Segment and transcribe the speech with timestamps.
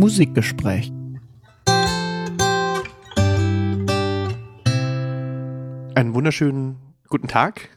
[0.00, 0.90] Musikgespräch.
[5.94, 6.78] Einen wunderschönen
[7.10, 7.68] guten Tag.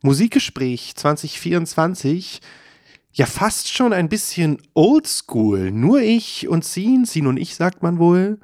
[0.00, 2.40] Musikgespräch 2024.
[3.14, 5.72] Ja, fast schon ein bisschen oldschool.
[5.72, 8.38] Nur ich und Sin, Sin und ich, sagt man wohl.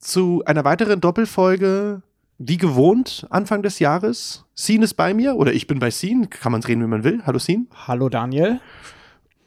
[0.00, 2.02] Zu einer weiteren Doppelfolge,
[2.36, 4.44] wie gewohnt, Anfang des Jahres.
[4.56, 6.30] Sin ist bei mir oder ich bin bei Sin.
[6.30, 7.22] Kann man reden, wie man will.
[7.24, 7.68] Hallo Sin.
[7.86, 8.58] Hallo Daniel.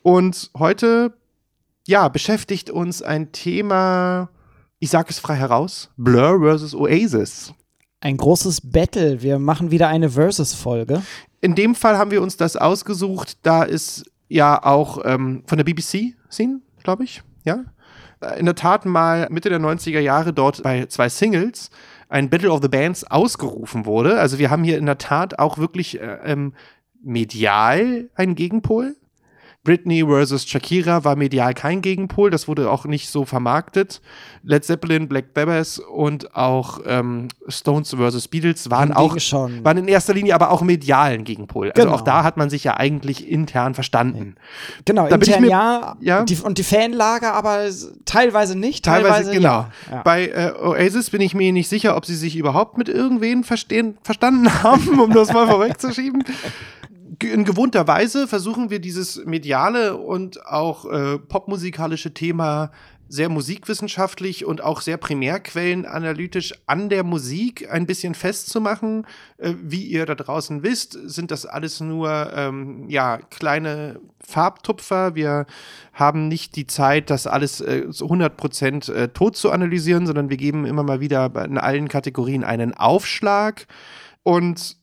[0.03, 1.13] Und heute,
[1.87, 4.29] ja, beschäftigt uns ein Thema,
[4.79, 7.53] ich sage es frei heraus, Blur versus Oasis.
[8.01, 9.23] Ein großes Battle.
[9.23, 11.01] Wir machen wieder eine Versus-Folge.
[11.41, 15.63] In dem Fall haben wir uns das ausgesucht, da ist ja auch ähm, von der
[15.63, 17.63] BBC Scene, glaube ich, ja.
[18.37, 21.69] In der Tat mal Mitte der 90er Jahre dort bei zwei Singles
[22.09, 24.19] ein Battle of the Bands ausgerufen wurde.
[24.19, 26.53] Also wir haben hier in der Tat auch wirklich äh, ähm,
[27.03, 28.95] medial einen Gegenpol.
[29.67, 33.99] Britney versus Shakira war medial kein Gegenpol, das wurde auch nicht so vermarktet.
[34.43, 39.65] Led Zeppelin, Black Sabbath und auch ähm, Stones versus Beatles waren auch schon.
[39.65, 41.71] waren in erster Linie aber auch medialen Gegenpol.
[41.71, 41.95] Also Genau.
[41.95, 44.35] auch da hat man sich ja eigentlich intern verstanden.
[44.85, 46.23] Genau, Da bin ich intern mir- ja, ja.
[46.23, 47.65] Die, und die Fanlager aber
[48.05, 49.65] teilweise nicht, Teilweise, teilweise, genau.
[49.91, 50.01] Ja.
[50.03, 53.97] Bei äh, Oasis bin ich mir nicht sicher, ob sie sich überhaupt mit irgendwen verstehen,
[54.01, 56.23] verstanden haben, um das mal vorwegzuschieben.
[57.23, 62.71] In gewohnter Weise versuchen wir dieses mediale und auch äh, popmusikalische Thema
[63.09, 69.05] sehr musikwissenschaftlich und auch sehr primärquellenanalytisch an der Musik ein bisschen festzumachen.
[69.37, 75.15] Äh, wie ihr da draußen wisst, sind das alles nur ähm, ja, kleine Farbtupfer.
[75.15, 75.45] Wir
[75.93, 80.37] haben nicht die Zeit, das alles äh, so 100% äh, tot zu analysieren, sondern wir
[80.37, 83.67] geben immer mal wieder in allen Kategorien einen Aufschlag
[84.23, 84.76] und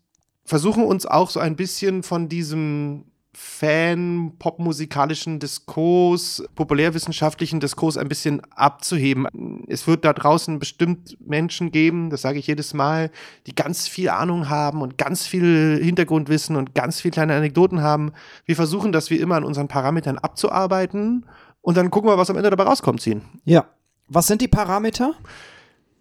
[0.44, 3.06] versuchen uns auch so ein bisschen von diesem
[3.36, 9.26] Fan-popmusikalischen Diskurs, populärwissenschaftlichen Diskurs ein bisschen abzuheben.
[9.66, 13.10] Es wird da draußen bestimmt Menschen geben, das sage ich jedes Mal,
[13.48, 18.12] die ganz viel Ahnung haben und ganz viel Hintergrundwissen und ganz viel kleine Anekdoten haben.
[18.44, 21.26] Wir versuchen das wie immer an unseren Parametern abzuarbeiten
[21.60, 23.22] und dann gucken wir, was am Ende dabei rauskommt, ziehen.
[23.44, 23.66] ja.
[24.08, 25.14] Was sind die Parameter?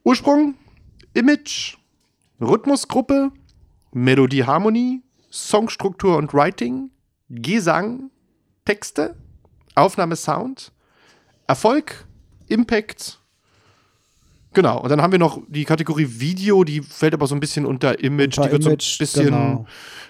[0.03, 0.55] Ursprung,
[1.13, 1.77] Image,
[2.41, 3.31] Rhythmusgruppe,
[3.93, 6.89] Melodie, Harmonie, Songstruktur und Writing,
[7.29, 8.09] Gesang,
[8.65, 9.15] Texte,
[9.75, 10.71] Aufnahme, Sound,
[11.47, 12.05] Erfolg,
[12.47, 13.19] Impact.
[14.53, 17.65] Genau, und dann haben wir noch die Kategorie Video, die fällt aber so ein bisschen
[17.65, 19.65] unter Image, Unter die wird Image, so ein bisschen genau.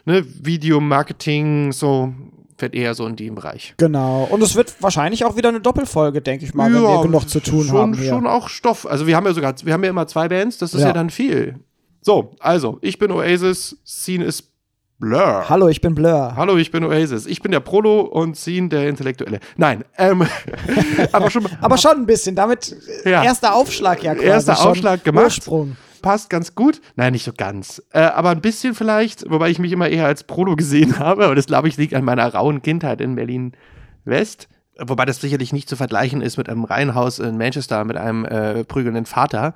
[0.06, 2.14] ne, Video, Marketing, so
[2.58, 3.74] fällt eher so in den Bereich.
[3.78, 4.28] Genau.
[4.30, 7.40] Und es wird wahrscheinlich auch wieder eine Doppelfolge, denke ich mal, wenn wir genug zu
[7.40, 7.94] tun schon, haben.
[7.94, 8.10] Hier.
[8.10, 8.86] Schon auch Stoff.
[8.86, 10.94] Also wir haben ja sogar, wir haben ja immer zwei Bands, das ist ja, Ja.
[10.94, 11.56] dann viel.
[12.04, 14.52] So, also, ich bin Oasis, Scene ist
[15.00, 15.50] Blur.
[15.50, 16.34] Hallo, ich bin Blur.
[16.36, 17.26] Hallo, ich bin Oasis.
[17.26, 19.40] Ich bin der Prolo und Scene der Intellektuelle.
[19.56, 20.26] Nein, ähm,
[21.14, 22.36] aber schon Aber schon ein bisschen.
[22.36, 22.76] Damit
[23.06, 23.24] äh, Ja.
[23.24, 24.28] erster Aufschlag ja quasi.
[24.28, 24.68] Erster schon.
[24.72, 25.26] Aufschlag gemacht.
[25.26, 25.78] Ursprung.
[26.02, 26.82] passt ganz gut.
[26.96, 27.82] Nein, nicht so ganz.
[27.92, 31.26] Äh, aber ein bisschen vielleicht, wobei ich mich immer eher als Prolo gesehen habe.
[31.26, 34.48] Aber das, glaube ich, liegt an meiner rauen Kindheit in Berlin-West.
[34.80, 38.64] Wobei das sicherlich nicht zu vergleichen ist mit einem Reihenhaus in Manchester mit einem äh,
[38.66, 39.54] prügelnden Vater.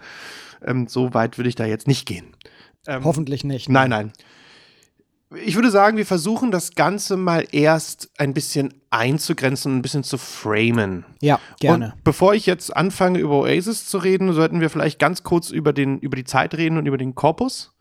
[0.65, 2.25] Ähm, so weit würde ich da jetzt nicht gehen.
[2.87, 3.69] Ähm, Hoffentlich nicht.
[3.69, 4.13] Nein, nein.
[5.43, 10.05] Ich würde sagen, wir versuchen das Ganze mal erst ein bisschen einzugrenzen und ein bisschen
[10.05, 11.05] zu framen.
[11.21, 11.93] Ja, gerne.
[11.95, 15.73] Und bevor ich jetzt anfange, über Oasis zu reden, sollten wir vielleicht ganz kurz über,
[15.73, 17.73] den, über die Zeit reden und über den Korpus.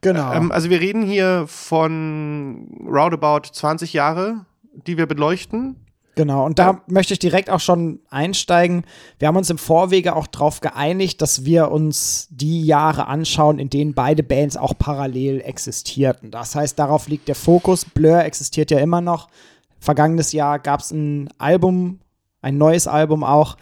[0.00, 0.32] genau.
[0.32, 4.46] Ähm, also wir reden hier von roundabout 20 Jahre,
[4.86, 5.85] die wir beleuchten.
[6.16, 8.84] Genau, und da möchte ich direkt auch schon einsteigen.
[9.18, 13.68] Wir haben uns im Vorwege auch darauf geeinigt, dass wir uns die Jahre anschauen, in
[13.68, 16.30] denen beide Bands auch parallel existierten.
[16.30, 17.84] Das heißt, darauf liegt der Fokus.
[17.84, 19.28] Blur existiert ja immer noch.
[19.78, 22.00] Vergangenes Jahr gab es ein Album,
[22.40, 23.58] ein neues Album auch.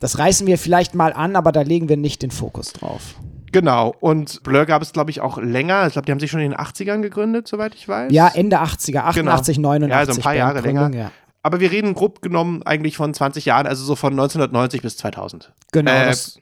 [0.00, 3.14] Das reißen wir vielleicht mal an, aber da legen wir nicht den Fokus drauf.
[3.52, 3.94] Genau.
[4.00, 5.86] Und Blur gab es, glaube ich, auch länger.
[5.86, 8.10] Ich glaube, die haben sich schon in den 80ern gegründet, soweit ich weiß.
[8.12, 9.60] Ja, Ende 80er, 88, 89.
[9.60, 9.86] Genau.
[9.86, 10.90] Ja, also ein paar Jahre länger.
[10.92, 11.12] Ja.
[11.46, 15.52] Aber wir reden grob genommen eigentlich von 20 Jahren, also so von 1990 bis 2000.
[15.72, 16.38] Genau, Äh, das,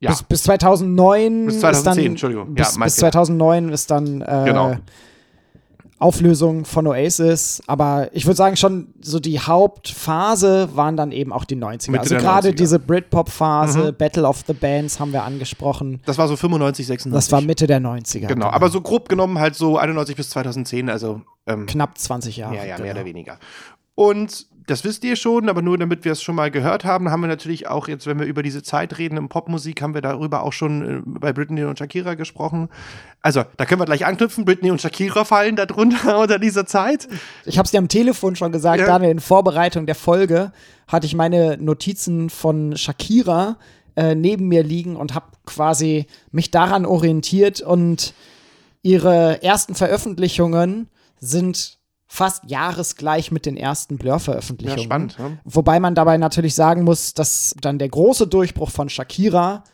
[0.00, 0.10] ja.
[0.10, 2.46] bis, bis 2009 Bis 2010, ist dann, Entschuldigung.
[2.56, 3.12] Ja, Bis, mein bis Fehler.
[3.12, 4.76] 2009 ist dann äh, Genau.
[5.98, 7.62] Auflösung von Oasis.
[7.66, 11.90] Aber ich würde sagen, schon so die Hauptphase waren dann eben auch die 90er.
[11.92, 12.54] Mitte also gerade 90er.
[12.54, 13.96] diese Britpop-Phase, Mhm.
[13.96, 16.00] Battle of the Bands haben wir angesprochen.
[16.04, 17.12] Das war so 95, 96.
[17.26, 18.26] Das war Mitte der 90er.
[18.26, 22.56] Genau, aber so grob genommen halt so 91 bis 2010, also ähm, knapp 20 Jahre.
[22.56, 22.84] ja, ja, genau.
[22.86, 23.38] mehr oder weniger.
[23.94, 27.20] Und das wisst ihr schon, aber nur damit wir es schon mal gehört haben, haben
[27.20, 30.42] wir natürlich auch jetzt, wenn wir über diese Zeit reden im Popmusik, haben wir darüber
[30.42, 32.68] auch schon äh, bei Britney und Shakira gesprochen.
[33.20, 34.44] Also, da können wir gleich anknüpfen.
[34.44, 37.08] Britney und Shakira fallen darunter unter dieser Zeit.
[37.44, 38.86] Ich habe es dir am Telefon schon gesagt, ja.
[38.86, 40.52] Daniel, in Vorbereitung der Folge
[40.88, 43.58] hatte ich meine Notizen von Shakira
[43.96, 48.14] äh, neben mir liegen und habe quasi mich daran orientiert und
[48.82, 50.88] ihre ersten Veröffentlichungen
[51.20, 51.78] sind
[52.14, 54.78] fast jahresgleich mit den ersten Blur-Veröffentlichungen.
[54.78, 55.16] Ja, spannend.
[55.18, 55.32] Ja.
[55.42, 59.64] Wobei man dabei natürlich sagen muss, dass dann der große Durchbruch von Shakira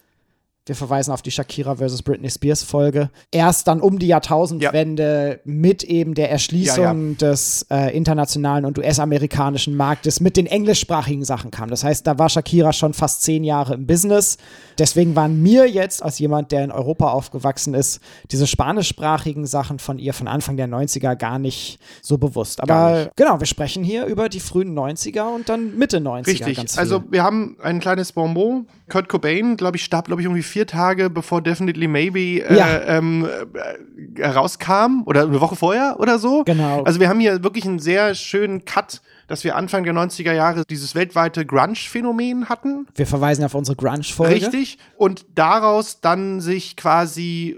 [0.67, 2.03] wir verweisen auf die Shakira vs.
[2.03, 5.51] Britney Spears Folge, erst dann um die Jahrtausendwende ja.
[5.51, 7.15] mit eben der Erschließung ja, ja.
[7.15, 11.71] des äh, internationalen und US-amerikanischen Marktes mit den englischsprachigen Sachen kam.
[11.71, 14.37] Das heißt, da war Shakira schon fast zehn Jahre im Business.
[14.79, 19.99] Deswegen waren mir jetzt als jemand, der in Europa aufgewachsen ist, diese spanischsprachigen Sachen von
[19.99, 22.63] ihr von Anfang der 90er gar nicht so bewusst.
[22.63, 26.27] Aber genau, wir sprechen hier über die frühen 90er und dann Mitte 90er.
[26.27, 26.79] Richtig.
[26.79, 28.67] Also wir haben ein kleines Bonbon.
[28.89, 32.81] Kurt Cobain, glaube ich, starb, glaube ich, irgendwie vier Tage bevor Definitely Maybe äh, ja.
[32.82, 33.26] ähm,
[34.17, 36.44] äh, rauskam oder eine Woche vorher oder so.
[36.44, 36.82] Genau.
[36.82, 39.00] Also wir haben hier wirklich einen sehr schönen Cut
[39.31, 42.88] dass wir Anfang der 90er Jahre dieses weltweite Grunge-Phänomen hatten.
[42.97, 44.35] Wir verweisen auf unsere Grunge-Folge.
[44.35, 44.76] Richtig.
[44.97, 47.56] Und daraus dann sich quasi,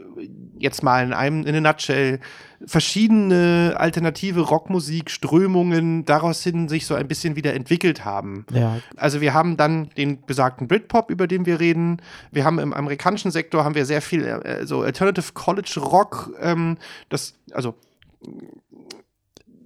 [0.58, 2.20] jetzt mal in einem, in a nutshell,
[2.66, 8.46] verschiedene alternative Rockmusik-Strömungen daraus hin sich so ein bisschen wieder entwickelt haben.
[8.52, 8.78] Ja.
[8.96, 12.00] Also wir haben dann den besagten Britpop, über den wir reden.
[12.30, 16.78] Wir haben im amerikanischen Sektor haben wir sehr viel äh, so Alternative College Rock, ähm,
[17.08, 17.74] das, also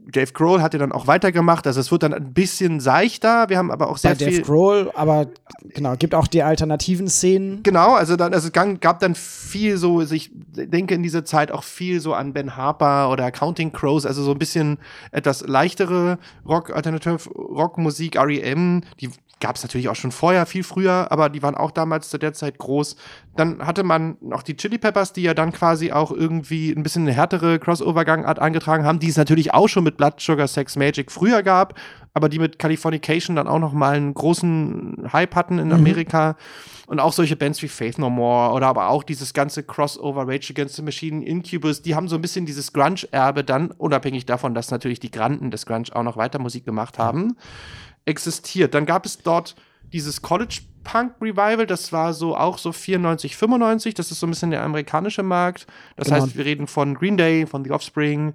[0.07, 3.49] Dave Grohl hat ja dann auch weitergemacht, also es wird dann ein bisschen seichter.
[3.49, 4.31] Wir haben aber auch sehr Bei viel.
[4.31, 5.27] Dave Grohl, aber
[5.75, 7.63] genau, gibt auch die alternativen Szenen.
[7.65, 11.51] Genau, also dann, also es gab dann viel so, also ich denke in dieser Zeit
[11.51, 14.79] auch viel so an Ben Harper oder Counting Crows, also so ein bisschen
[15.11, 21.13] etwas leichtere Rock, Alternative Rockmusik, REM, die gab es natürlich auch schon vorher, viel früher,
[21.13, 22.97] aber die waren auch damals zu der Zeit groß.
[23.37, 27.03] Dann hatte man noch die Chili Peppers, die ja dann quasi auch irgendwie ein bisschen
[27.03, 31.13] eine härtere Crossover-Gangart angetragen haben, die es natürlich auch schon mit Blood Sugar Sex Magic
[31.13, 31.79] früher gab,
[32.15, 35.75] aber die mit Californication dann auch noch mal einen großen Hype hatten in mhm.
[35.75, 36.37] Amerika.
[36.87, 40.53] Und auch solche Bands wie Faith No More oder aber auch dieses ganze Crossover Rage
[40.53, 44.71] Against the Machine, Incubus, die haben so ein bisschen dieses Grunge-Erbe dann, unabhängig davon, dass
[44.71, 47.37] natürlich die Granden des Grunge auch noch weiter Musik gemacht haben.
[48.07, 48.75] Existiert.
[48.75, 49.55] Dann gab es dort
[49.93, 54.31] dieses College Punk Revival, das war so auch so 94, 95, das ist so ein
[54.31, 55.67] bisschen der amerikanische Markt.
[55.97, 56.23] Das genau.
[56.23, 58.35] heißt, wir reden von Green Day, von The Offspring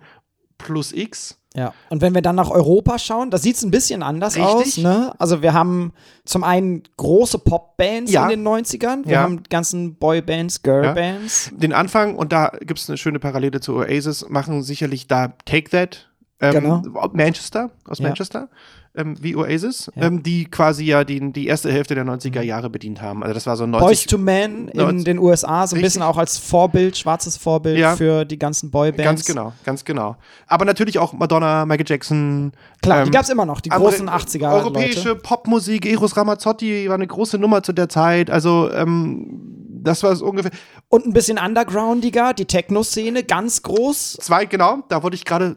[0.57, 1.37] plus X.
[1.53, 4.51] Ja, und wenn wir dann nach Europa schauen, da sieht es ein bisschen anders Richtig.
[4.53, 4.77] aus.
[4.77, 5.13] Ne?
[5.17, 5.91] Also wir haben
[6.23, 8.23] zum einen große Popbands ja.
[8.23, 9.21] in den 90ern, wir ja.
[9.21, 11.51] haben ganzen Boybands, Girlbands.
[11.51, 11.57] Ja.
[11.57, 15.69] Den Anfang, und da gibt es eine schöne Parallele zu Oasis, machen sicherlich da Take
[15.71, 16.09] That,
[16.39, 17.09] ähm, genau.
[17.13, 18.49] Manchester, aus Manchester
[18.93, 20.03] ähm, wie Oasis, ja.
[20.03, 23.23] ähm, die quasi ja die, die erste Hälfte der 90er Jahre bedient haben.
[23.23, 26.01] Also das war so 90 Boys to Men in 90, den USA, so ein bisschen
[26.01, 27.95] auch als Vorbild, schwarzes Vorbild ja.
[27.95, 29.03] für die ganzen Boybands.
[29.03, 30.17] Ganz genau, ganz genau.
[30.47, 32.51] Aber natürlich auch Madonna, Michael Jackson.
[32.81, 34.51] Klar, ähm, die gab es immer noch, die großen 80er.
[34.51, 35.21] Europäische Leute.
[35.21, 38.29] Popmusik, Eros Ramazzotti war eine große Nummer zu der Zeit.
[38.29, 40.51] Also ähm, das war es ungefähr.
[40.89, 44.17] Und ein bisschen undergroundiger, die Techno-Szene, ganz groß.
[44.19, 45.55] Zwei, genau, da wollte ich gerade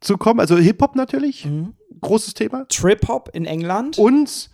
[0.00, 0.40] zukommen.
[0.40, 1.44] Also Hip-Hop natürlich.
[1.46, 2.66] Mhm großes Thema.
[2.68, 3.98] Trip-Hop in England.
[3.98, 4.50] Und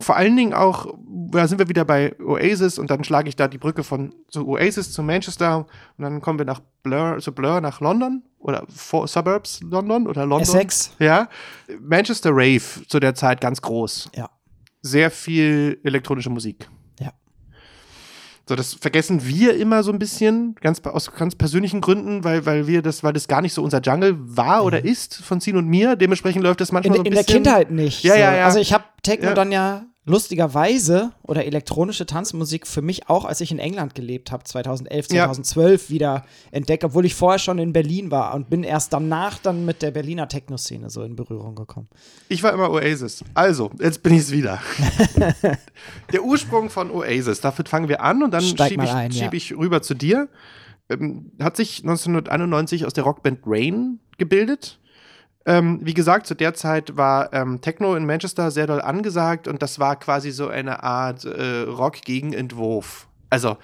[0.00, 0.94] vor allen Dingen auch,
[1.30, 4.48] da sind wir wieder bei Oasis und dann schlage ich da die Brücke von zu
[4.48, 9.06] Oasis zu Manchester und dann kommen wir nach Blur, zu Blur nach London oder vor
[9.06, 10.42] Suburbs London oder London.
[10.42, 10.92] Essex.
[10.98, 11.28] Ja.
[11.80, 14.10] Manchester Rave zu der Zeit ganz groß.
[14.16, 14.30] Ja.
[14.80, 16.66] Sehr viel elektronische Musik.
[18.50, 22.66] So, das vergessen wir immer so ein bisschen, ganz aus ganz persönlichen Gründen, weil, weil
[22.66, 24.88] wir das, weil das gar nicht so unser Jungle war oder mhm.
[24.88, 25.94] ist von Zin und mir.
[25.94, 27.36] Dementsprechend läuft das manchmal in, so ein bisschen.
[27.36, 28.02] In der Kindheit nicht.
[28.02, 28.18] Ja, so.
[28.18, 28.44] ja, ja.
[28.46, 29.34] Also ich habe Techno ja.
[29.34, 34.44] dann ja lustigerweise oder elektronische Tanzmusik für mich auch, als ich in England gelebt habe,
[34.44, 35.94] 2011, 2012 ja.
[35.94, 39.82] wieder entdeckt, obwohl ich vorher schon in Berlin war und bin erst danach dann mit
[39.82, 41.88] der Berliner Techno-Szene so in Berührung gekommen.
[42.28, 43.22] Ich war immer Oasis.
[43.34, 44.60] Also, jetzt bin ich es wieder.
[46.12, 49.56] der Ursprung von Oasis, dafür fangen wir an und dann schiebe ich, ein, schieb ich
[49.56, 50.28] rüber zu dir.
[50.88, 54.79] Ähm, hat sich 1991 aus der Rockband Rain gebildet
[55.46, 59.62] ähm, wie gesagt, zu der Zeit war ähm, Techno in Manchester sehr doll angesagt und
[59.62, 63.06] das war quasi so eine Art äh, Rock-Gegenentwurf.
[63.30, 63.56] Also,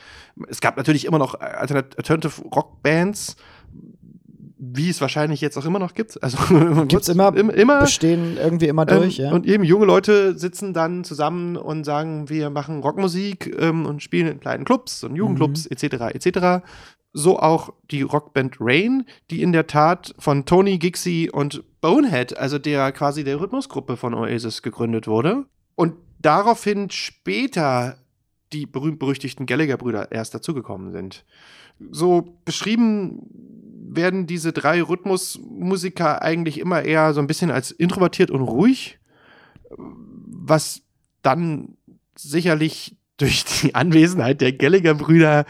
[0.48, 3.36] es gab natürlich immer noch Alternative Rock-Bands,
[4.58, 6.22] wie es wahrscheinlich jetzt auch immer noch gibt.
[6.22, 6.38] Also
[6.88, 9.32] gibt's immer, immer bestehen irgendwie immer durch, ähm, ja.
[9.32, 14.28] Und eben junge Leute sitzen dann zusammen und sagen, wir machen Rockmusik ähm, und spielen
[14.28, 15.72] in kleinen Clubs und Jugendclubs mhm.
[15.72, 16.14] etc.
[16.14, 16.62] etc
[17.16, 22.58] so auch die Rockband Rain, die in der Tat von Tony Gixie und Bonehead, also
[22.58, 25.46] der quasi der Rhythmusgruppe von Oasis gegründet wurde.
[25.76, 27.96] Und daraufhin später
[28.52, 31.24] die berühmt-berüchtigten Gallagher-Brüder erst dazugekommen sind.
[31.90, 33.22] So beschrieben
[33.88, 38.98] werden diese drei Rhythmusmusiker eigentlich immer eher so ein bisschen als introvertiert und ruhig,
[39.78, 40.82] was
[41.22, 41.78] dann
[42.14, 45.46] sicherlich durch die Anwesenheit der Gallagher-Brüder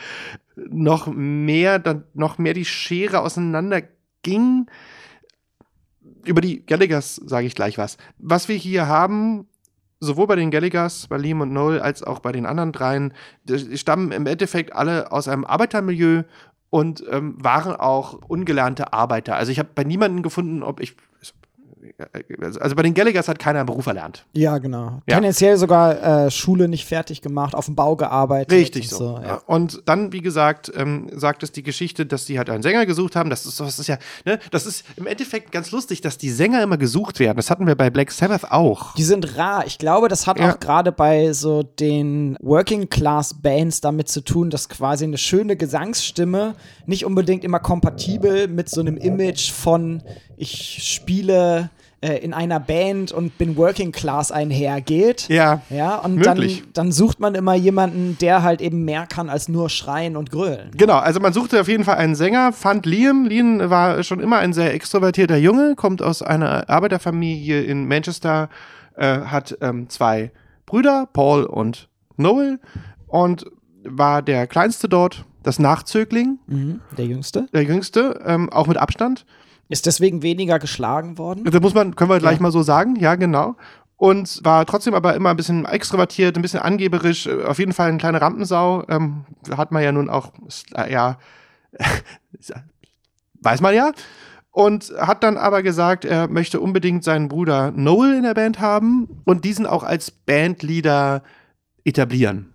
[0.70, 3.82] noch mehr, dann noch mehr die Schere auseinander
[4.22, 4.66] ging.
[6.24, 7.98] Über die Gallaghers sage ich gleich was.
[8.18, 9.46] Was wir hier haben,
[10.00, 13.12] sowohl bei den Gallaghers, bei Liam und Noel, als auch bei den anderen dreien,
[13.44, 16.22] die stammen im Endeffekt alle aus einem Arbeitermilieu
[16.70, 19.36] und ähm, waren auch ungelernte Arbeiter.
[19.36, 20.96] Also ich habe bei niemandem gefunden, ob ich
[22.60, 24.24] also bei den Gallaghers hat keiner einen Beruf erlernt.
[24.32, 25.02] Ja, genau.
[25.08, 25.16] Ja.
[25.16, 28.52] Tendenziell sogar äh, Schule nicht fertig gemacht, auf dem Bau gearbeitet.
[28.52, 29.16] Richtig und so.
[29.16, 29.42] so ja.
[29.46, 33.16] Und dann, wie gesagt, ähm, sagt es die Geschichte, dass sie halt einen Sänger gesucht
[33.16, 33.30] haben.
[33.30, 36.62] Das ist, das ist ja, ne, das ist im Endeffekt ganz lustig, dass die Sänger
[36.62, 37.36] immer gesucht werden.
[37.36, 38.94] Das hatten wir bei Black Sabbath auch.
[38.94, 39.66] Die sind rar.
[39.66, 40.52] Ich glaube, das hat ja.
[40.52, 45.56] auch gerade bei so den Working Class Bands damit zu tun, dass quasi eine schöne
[45.56, 46.54] Gesangsstimme
[46.86, 50.02] nicht unbedingt immer kompatibel mit so einem Image von
[50.36, 51.70] ich spiele
[52.02, 55.28] äh, in einer Band und bin Working Class einhergeht.
[55.28, 55.62] Ja.
[55.70, 59.70] Ja, und dann, dann sucht man immer jemanden, der halt eben mehr kann als nur
[59.70, 60.70] schreien und grölen.
[60.76, 63.24] Genau, also man suchte auf jeden Fall einen Sänger, fand Liam.
[63.24, 68.50] Liam war schon immer ein sehr extrovertierter Junge, kommt aus einer Arbeiterfamilie in Manchester,
[68.96, 70.32] äh, hat ähm, zwei
[70.66, 72.60] Brüder, Paul und Noel,
[73.06, 73.46] und
[73.84, 76.40] war der kleinste dort, das Nachzögling.
[76.46, 77.46] Mhm, der jüngste.
[77.54, 79.24] Der jüngste, ähm, auch mit Abstand.
[79.68, 81.44] Ist deswegen weniger geschlagen worden?
[81.44, 82.42] Das muss man, können wir gleich ja.
[82.42, 83.56] mal so sagen, ja, genau.
[83.96, 87.88] Und war trotzdem aber immer ein bisschen extrovertiert, ein bisschen angeberisch, äh, auf jeden Fall
[87.88, 88.84] eine kleine Rampensau.
[88.88, 89.24] Ähm,
[89.56, 90.32] hat man ja nun auch,
[90.74, 91.18] äh, ja,
[93.40, 93.92] weiß man ja.
[94.50, 99.08] Und hat dann aber gesagt, er möchte unbedingt seinen Bruder Noel in der Band haben
[99.24, 101.22] und diesen auch als Bandleader
[101.84, 102.54] etablieren.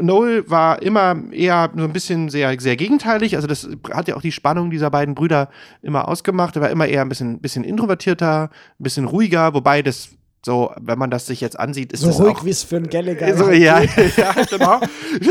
[0.00, 3.36] Noel war immer eher so ein bisschen sehr, sehr gegenteilig.
[3.36, 5.48] Also das hat ja auch die Spannung dieser beiden Brüder
[5.82, 6.56] immer ausgemacht.
[6.56, 10.10] Er war immer eher ein bisschen, bisschen introvertierter, ein bisschen ruhiger, wobei das
[10.42, 12.88] so, wenn man das sich jetzt ansieht, ist so das ruhig, wie es für ein
[12.88, 13.82] Gallagher so, ja,
[14.16, 14.80] ja, genau.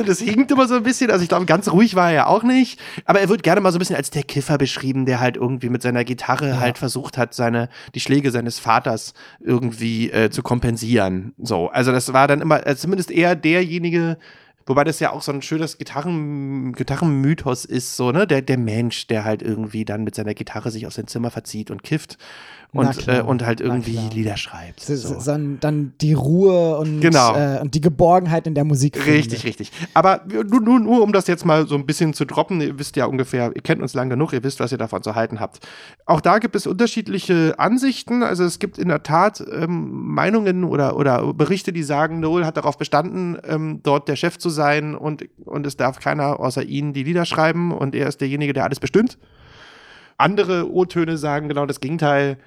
[0.05, 1.09] das hinkt immer so ein bisschen.
[1.09, 2.79] Also ich glaube, ganz ruhig war er ja auch nicht.
[3.05, 5.69] Aber er wird gerne mal so ein bisschen als der Kiffer beschrieben, der halt irgendwie
[5.69, 6.59] mit seiner Gitarre ja.
[6.59, 11.33] halt versucht hat, seine die Schläge seines Vaters irgendwie äh, zu kompensieren.
[11.39, 14.17] So, also das war dann immer, äh, zumindest eher derjenige,
[14.69, 18.27] Wobei das ja auch so ein schönes Gitarren, Gitarrenmythos ist, so, ne?
[18.27, 21.71] Der, der Mensch, der halt irgendwie dann mit seiner Gitarre sich aus sein Zimmer verzieht
[21.71, 22.19] und kifft
[22.71, 24.81] und, äh, und halt irgendwie Lieder schreibt.
[24.81, 25.19] So.
[25.19, 27.35] So, dann die Ruhe und, genau.
[27.35, 28.95] äh, und die Geborgenheit in der Musik.
[29.07, 29.47] Richtig, finde.
[29.47, 29.71] richtig.
[29.95, 32.95] Aber nur, nur, nur, um das jetzt mal so ein bisschen zu droppen, ihr wisst
[32.95, 35.65] ja ungefähr, ihr kennt uns lang genug, ihr wisst, was ihr davon zu halten habt.
[36.05, 38.21] Auch da gibt es unterschiedliche Ansichten.
[38.21, 42.57] Also es gibt in der Tat ähm, Meinungen oder, oder Berichte, die sagen, Noel hat
[42.57, 44.58] darauf bestanden, ähm, dort der Chef zu sein
[44.95, 48.65] und, und es darf keiner außer ihn die Lieder schreiben und er ist derjenige, der
[48.65, 49.17] alles bestimmt.
[50.17, 52.37] Andere O-Töne sagen genau das Gegenteil.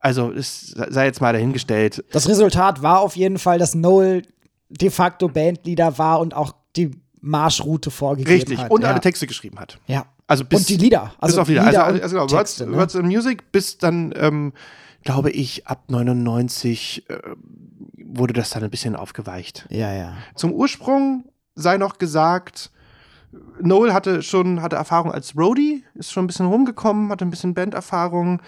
[0.00, 2.04] Also, es sei jetzt mal dahingestellt.
[2.12, 4.22] Das Resultat war auf jeden Fall, dass Noel
[4.68, 8.58] de facto Bandleader war und auch die Marschroute vorgegeben Richtig.
[8.58, 8.64] hat.
[8.64, 8.90] Richtig, und ja.
[8.90, 9.78] alle Texte geschrieben hat.
[9.86, 10.06] Ja.
[10.26, 11.14] Also bis, und die Lieder.
[11.18, 11.66] Also bis auf Lieder.
[11.66, 12.78] Lieder also, also, also Texte, Words, ne?
[12.78, 14.52] Words in Music bis dann, ähm,
[15.04, 17.18] glaube ich, ab 99 äh,
[17.96, 19.66] wurde das dann ein bisschen aufgeweicht.
[19.70, 20.14] Ja, ja.
[20.34, 21.24] Zum Ursprung
[21.54, 22.70] sei noch gesagt,
[23.60, 27.54] Noel hatte schon hatte Erfahrung als Roadie, ist schon ein bisschen rumgekommen, hatte ein bisschen
[27.54, 28.42] Banderfahrung.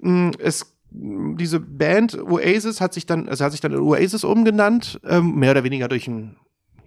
[0.00, 5.36] Mm, es diese Band Oasis hat sich dann, also hat sich dann Oasis umgenannt, ähm,
[5.36, 6.36] mehr oder weniger durch ein,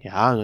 [0.00, 0.34] ja,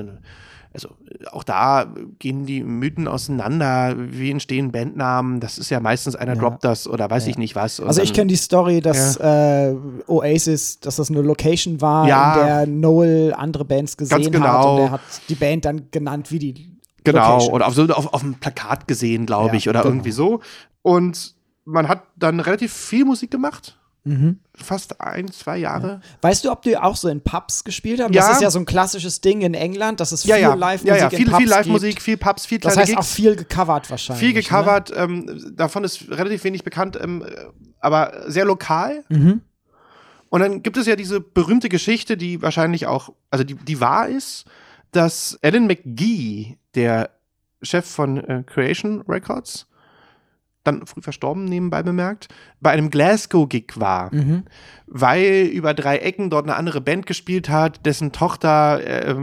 [0.73, 0.91] also
[1.33, 6.41] auch da gehen die Mythen auseinander, wie entstehen Bandnamen, das ist ja meistens einer ja.
[6.41, 7.31] droppt das oder weiß ja.
[7.31, 7.81] ich nicht was.
[7.81, 9.71] also ich kenne die Story, dass ja.
[9.71, 14.47] äh, Oasis, dass das eine Location war, in der Noel andere Bands gesehen genau.
[14.47, 16.71] hat und er hat die Band dann genannt wie die
[17.03, 17.55] Genau, Location.
[17.55, 19.95] oder auf, so, auf, auf einem Plakat gesehen, glaube ich, oder genau.
[19.95, 20.41] irgendwie so.
[20.83, 21.35] Und
[21.65, 23.79] man hat dann relativ viel Musik gemacht.
[24.05, 24.39] Mhm.
[24.55, 25.89] Fast ein, zwei Jahre.
[25.89, 26.01] Ja.
[26.23, 28.13] Weißt du, ob die auch so in Pubs gespielt haben?
[28.13, 28.29] Ja.
[28.29, 30.55] Das ist ja so ein klassisches Ding in England, dass es viel ja, ja.
[30.55, 31.11] Live-Musik ja, ja.
[31.11, 33.01] Viel, viel Live-Musik, viel Pubs, viel kleine Das heißt Gigs.
[33.01, 34.21] auch viel gecovert wahrscheinlich.
[34.21, 34.43] Viel ne?
[34.43, 34.97] gecovert, ne?
[34.97, 37.25] ähm, davon ist relativ wenig bekannt, ähm,
[37.81, 39.05] aber sehr lokal.
[39.11, 39.43] Mhm.
[40.31, 44.09] Und dann gibt es ja diese berühmte Geschichte, die wahrscheinlich auch, also die, die wahr
[44.09, 44.45] ist,
[44.93, 47.11] dass Alan McGee, der
[47.63, 49.67] Chef von äh, Creation Records,
[50.65, 52.29] dann früh verstorben nebenbei bemerkt,
[52.61, 54.45] bei einem Glasgow-Gig war, mhm.
[54.87, 59.15] weil über drei Ecken dort eine andere Band gespielt hat, dessen Tochter, äh,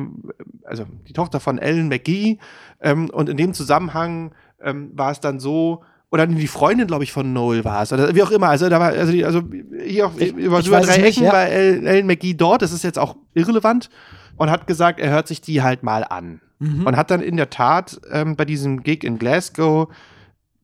[0.63, 2.37] also die Tochter von Ellen McGee,
[2.81, 7.11] ähm, und in dem Zusammenhang ähm, war es dann so, oder die Freundin, glaube ich,
[7.11, 8.47] von Noel war es, oder wie auch immer.
[8.47, 9.41] Also da war, also, die, also
[9.83, 11.33] hier auch Ich- über, ich über drei nicht, Ecken ja.
[11.33, 13.89] war El- Ellen McGee dort, das ist jetzt auch irrelevant,
[14.37, 16.41] und hat gesagt, er hört sich die halt mal an.
[16.59, 16.87] Mhm.
[16.87, 19.89] Und hat dann in der Tat ähm, bei diesem Gig in Glasgow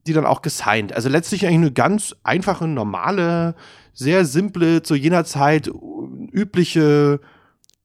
[0.07, 0.93] die dann auch gesigned.
[0.93, 3.55] Also letztlich eigentlich eine ganz einfache, normale,
[3.93, 5.69] sehr simple, zu jener Zeit
[6.31, 7.19] übliche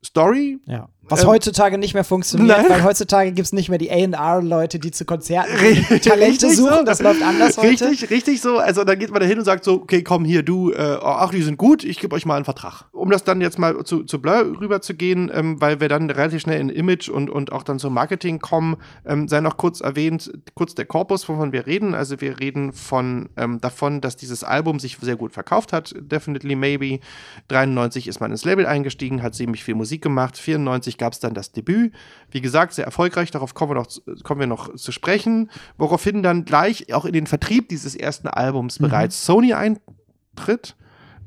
[0.04, 0.58] Story.
[0.66, 0.88] Ja.
[1.08, 2.66] Was Ähm, heutzutage nicht mehr funktioniert, Nein.
[2.68, 6.68] weil heutzutage gibt es nicht mehr die A&R-Leute, die zu Konzerten Richtig gehen, Talente so.
[6.68, 6.84] suchen.
[6.84, 7.88] Das läuft anders heute.
[7.88, 8.58] Richtig, richtig so.
[8.58, 11.30] Also dann geht man da hin und sagt so, okay, komm hier, du, äh, ach,
[11.30, 12.84] die sind gut, ich gebe euch mal einen Vertrag.
[12.92, 16.10] Um das dann jetzt mal zu, zu Blur rüber zu gehen, ähm, weil wir dann
[16.10, 19.80] relativ schnell in Image und, und auch dann zum Marketing kommen, ähm, sei noch kurz
[19.80, 21.94] erwähnt, kurz der Korpus, wovon wir reden.
[21.94, 26.54] Also wir reden von ähm, davon, dass dieses Album sich sehr gut verkauft hat, Definitely
[26.54, 27.00] Maybe.
[27.48, 30.36] 93 ist man ins Label eingestiegen, hat ziemlich viel Musik gemacht.
[30.36, 31.92] 94 gab es dann das Debüt.
[32.30, 35.50] Wie gesagt, sehr erfolgreich, darauf kommen wir noch, zu- kommen wir noch zu sprechen.
[35.78, 40.76] Woraufhin dann gleich auch in den Vertrieb dieses ersten Albums bereits Sony eintritt.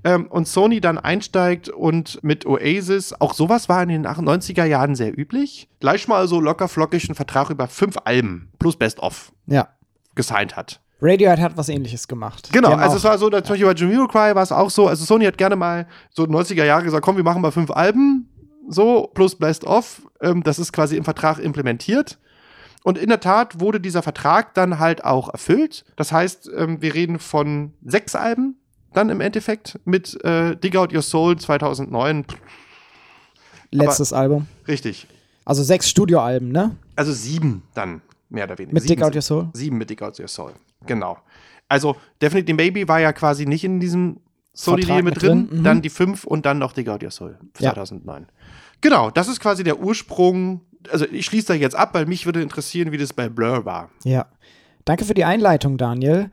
[0.03, 4.95] Ähm, und Sony dann einsteigt und mit Oasis, auch sowas war in den 90er Jahren
[4.95, 9.67] sehr üblich, gleich mal so locker flockig einen Vertrag über fünf Alben plus Best-of Ja.
[10.15, 10.81] gesigned hat.
[11.03, 12.49] Radiohead hat was ähnliches gemacht.
[12.51, 15.05] Genau, also es war so, dass zum Beispiel bei Jamiroquai war es auch so, also
[15.05, 18.27] Sony hat gerne mal so 90er Jahre gesagt, komm, wir machen mal fünf Alben,
[18.67, 22.19] so, plus Best of, ähm, das ist quasi im Vertrag implementiert.
[22.83, 25.85] Und in der Tat wurde dieser Vertrag dann halt auch erfüllt.
[25.95, 28.55] Das heißt, ähm, wir reden von sechs Alben
[28.93, 32.25] dann im Endeffekt mit äh, Dig Out Your Soul 2009.
[33.71, 34.47] letztes Album.
[34.67, 35.07] Richtig.
[35.45, 36.75] Also sechs Studioalben, ne?
[36.95, 38.73] Also sieben dann, mehr oder weniger.
[38.73, 39.49] Mit sieben Dig Out Your Soul.
[39.53, 40.53] Sieben mit Dig Out Your Soul.
[40.85, 41.17] Genau.
[41.69, 44.17] Also Definitely Baby war ja quasi nicht in diesem
[44.53, 45.47] Vertrag mit drin.
[45.47, 45.63] drin, mhm.
[45.63, 47.73] Dann die fünf und dann noch Out Your Soul Ja.
[47.73, 48.27] 2009.
[48.81, 50.61] Genau, das ist quasi der Ursprung.
[50.91, 53.89] Also ich schließe da jetzt ab, weil mich würde interessieren, wie das bei Blur war.
[54.03, 54.25] Ja.
[54.85, 56.31] Danke für die Einleitung, Daniel.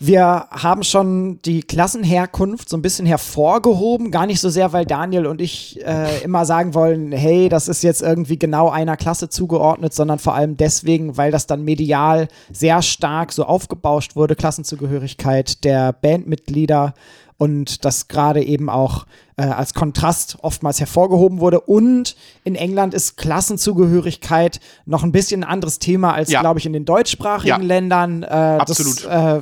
[0.00, 5.26] Wir haben schon die Klassenherkunft so ein bisschen hervorgehoben, gar nicht so sehr, weil Daniel
[5.26, 9.92] und ich äh, immer sagen wollen, hey, das ist jetzt irgendwie genau einer Klasse zugeordnet,
[9.92, 15.92] sondern vor allem deswegen, weil das dann medial sehr stark so aufgebauscht wurde, Klassenzugehörigkeit der
[15.92, 16.94] Bandmitglieder
[17.36, 21.60] und das gerade eben auch äh, als Kontrast oftmals hervorgehoben wurde.
[21.60, 26.40] Und in England ist Klassenzugehörigkeit noch ein bisschen ein anderes Thema als, Ja.
[26.40, 27.56] glaube ich, in den deutschsprachigen Ja.
[27.66, 28.24] Ländern.
[28.24, 29.04] Äh, Absolut.
[29.04, 29.40] Das äh,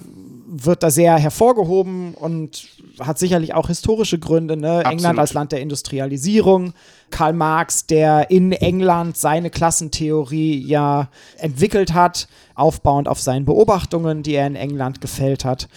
[0.48, 2.68] wird da sehr hervorgehoben und
[3.00, 4.56] hat sicherlich auch historische Gründe.
[4.56, 4.84] Ne?
[4.84, 6.72] England als Land der Industrialisierung.
[7.10, 14.34] Karl Marx, der in England seine Klassentheorie ja entwickelt hat, aufbauend auf seinen Beobachtungen, die
[14.34, 15.68] er in England gefällt hat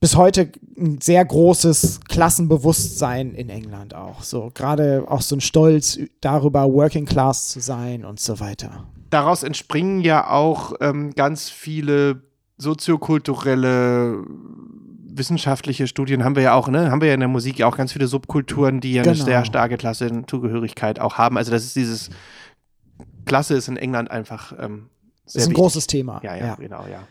[0.00, 4.22] bis heute ein sehr großes Klassenbewusstsein in England auch.
[4.22, 8.84] So gerade auch so ein Stolz darüber, Working Class zu sein und so weiter.
[9.10, 12.22] Daraus entspringen ja auch ähm, ganz viele
[12.58, 14.24] soziokulturelle
[15.18, 16.90] wissenschaftliche Studien haben wir ja auch, ne?
[16.90, 19.24] Haben wir ja in der Musik ja auch ganz viele Subkulturen, die ja eine Genau.
[19.24, 21.38] sehr starke Klassenzugehörigkeit auch haben.
[21.38, 22.10] Also das ist dieses
[23.24, 24.88] Klasse ist in England einfach ähm,
[25.24, 25.54] sehr ist ein wichtig.
[25.56, 26.20] großes Thema.
[26.22, 27.02] Ja, ja, genau, ja.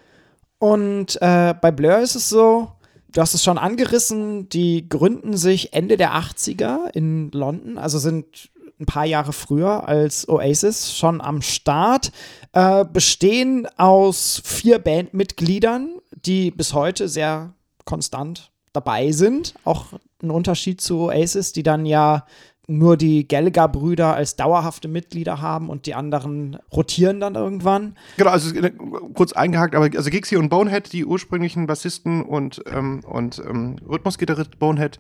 [0.60, 2.72] Und äh, bei Blur ist es so,
[3.12, 8.50] du hast es schon angerissen, die gründen sich Ende der 80er in London, also sind
[8.80, 12.12] ein paar Jahre früher als Oasis schon am Start,
[12.54, 17.54] äh, bestehen aus vier Bandmitgliedern, die bis heute sehr
[17.86, 19.54] konstant dabei sind.
[19.64, 19.88] Auch
[20.22, 22.26] ein Unterschied zu Oasis, die dann ja
[22.68, 27.96] nur die Gallagher-Brüder als dauerhafte Mitglieder haben und die anderen rotieren dann irgendwann.
[28.18, 28.72] Genau, also äh,
[29.14, 34.58] kurz eingehakt, aber also Gixie und Bonehead, die ursprünglichen Bassisten und, ähm, und ähm, Rhythmusgitarrist
[34.60, 34.98] Bonehead,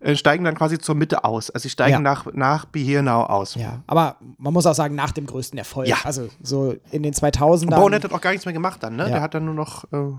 [0.00, 1.50] äh, steigen dann quasi zur Mitte aus.
[1.50, 2.00] Also sie steigen Ja.
[2.00, 3.54] nach, nach Be Here Now aus.
[3.54, 5.88] Ja, aber man muss auch sagen, nach dem größten Erfolg.
[5.88, 5.96] Ja.
[6.04, 7.62] Also so in den 2000ern.
[7.64, 9.04] Und Bonehead hat auch gar nichts mehr gemacht dann, ne?
[9.04, 9.08] Ja.
[9.08, 9.84] Der hat dann nur noch.
[9.92, 10.12] Äh,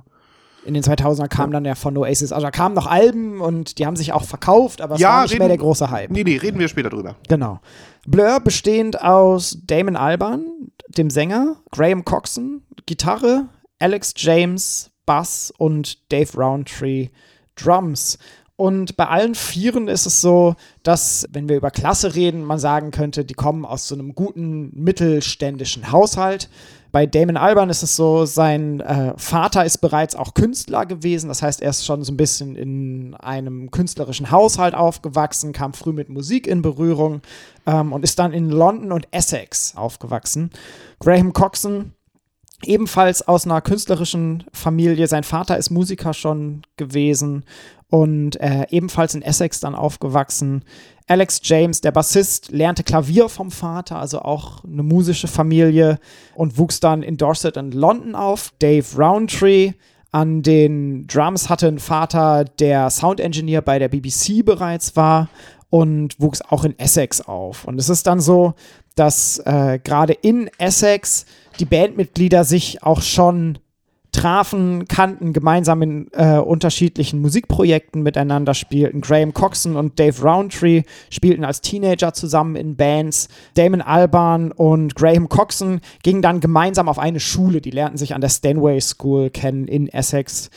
[0.66, 3.86] in den 2000er kam dann ja von Oasis, also da kamen noch Alben und die
[3.86, 6.12] haben sich auch verkauft, aber es Ja, war nicht reden- mehr der große Hype.
[6.12, 7.16] nee, nee, reden wir später drüber.
[7.28, 7.60] Genau.
[8.06, 10.46] Blur bestehend aus Damon Albarn,
[10.90, 17.10] dem Sänger, Graham Coxon, Gitarre, Alex James, Bass und Dave Roundtree,
[17.56, 18.18] Drums.
[18.56, 22.92] Und bei allen Vieren ist es so, dass, wenn wir über Klasse reden, man sagen
[22.92, 26.50] könnte, die kommen aus so einem guten mittelständischen Haushalt.
[26.92, 31.28] Bei Damon Albarn ist es so, sein äh, Vater ist bereits auch Künstler gewesen.
[31.28, 35.94] Das heißt, er ist schon so ein bisschen in einem künstlerischen Haushalt aufgewachsen, kam früh
[35.94, 37.22] mit Musik in Berührung
[37.68, 40.50] ähm, und ist dann in London und Essex aufgewachsen.
[41.00, 41.94] Graham Coxon
[42.64, 45.08] ebenfalls aus einer künstlerischen Familie.
[45.08, 47.46] Sein Vater ist Musiker schon gewesen
[47.90, 50.64] und äh, ebenfalls in Essex dann aufgewachsen.
[51.08, 56.00] Alex James, der Bassist, lernte Klavier vom Vater, also auch eine musische Familie
[56.36, 58.54] und wuchs dann in Dorset und London auf.
[58.60, 59.74] Dave Roundtree,
[60.12, 65.30] An den Drums hatte ein Vater, der Sound Engineer bei der BBC bereits war
[65.70, 67.66] und wuchs auch in Essex auf.
[67.66, 68.54] Und es ist dann so,
[68.96, 71.26] dass äh, gerade in Essex
[71.60, 73.60] die Bandmitglieder sich auch schon
[74.12, 79.02] trafen, kannten, gemeinsam in äh, unterschiedlichen Musikprojekten miteinander spielten.
[79.02, 83.28] Graham Coxon und Dave Roundtree spielten als Teenager zusammen in Bands.
[83.54, 87.62] Damon Alban und Graham Coxon gingen dann gemeinsam auf eine Schule.
[87.62, 90.50] Die lernten sich an der Stanway School kennen in Essex.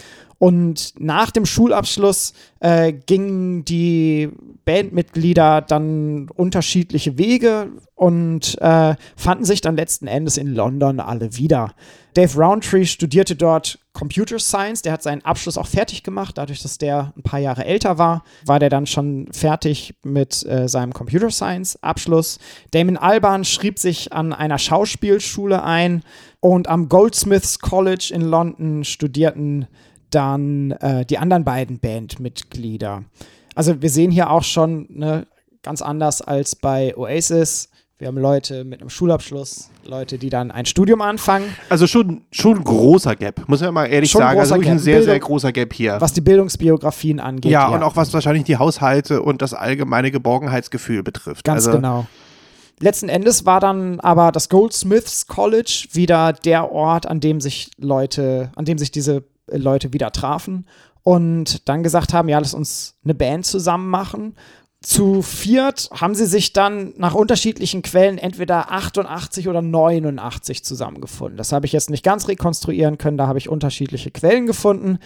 [0.43, 4.29] Und nach dem Schulabschluss äh, gingen die
[4.65, 11.75] Bandmitglieder dann unterschiedliche Wege und äh, fanden sich dann letzten Endes in London alle wieder.
[12.15, 14.83] Dave Roundtree studierte dort Computer Science.
[14.83, 16.37] Der hat seinen Abschluss auch fertig gemacht.
[16.37, 20.69] Dadurch, dass der ein paar Jahre älter war, war der dann schon fertig mit äh,
[20.69, 22.39] seinem Computer Science Abschluss.
[22.73, 26.03] Damon Alban schrieb sich an einer Schauspielschule ein
[26.41, 29.67] und am Goldsmiths College in London studierten
[30.11, 33.05] dann äh, die anderen beiden Bandmitglieder.
[33.55, 35.27] Also wir sehen hier auch schon ne,
[35.63, 37.69] ganz anders als bei Oasis
[38.03, 41.45] wir haben Leute mit einem Schulabschluss, Leute, die dann ein Studium anfangen.
[41.69, 44.41] Also schon, schon ein großer Gap, muss man mal ehrlich schon sagen.
[44.41, 44.75] Also wirklich Gap.
[44.75, 46.01] ein sehr, Bildung, sehr großer Gap hier.
[46.01, 47.53] Was die Bildungsbiografien angeht.
[47.53, 51.45] Ja, ja, und auch was wahrscheinlich die Haushalte und das allgemeine Geborgenheitsgefühl betrifft.
[51.45, 52.07] Ganz also, genau.
[52.81, 58.51] Letzten Endes war dann aber das Goldsmiths College wieder der Ort, an dem sich Leute,
[58.57, 60.67] an dem sich diese Leute wieder trafen
[61.05, 64.35] und dann gesagt haben, ja, lass uns eine Band zusammen machen
[64.83, 71.37] zu viert haben sie sich dann nach unterschiedlichen Quellen entweder 88 oder 89 zusammengefunden.
[71.37, 74.99] Das habe ich jetzt nicht ganz rekonstruieren können, da habe ich unterschiedliche Quellen gefunden.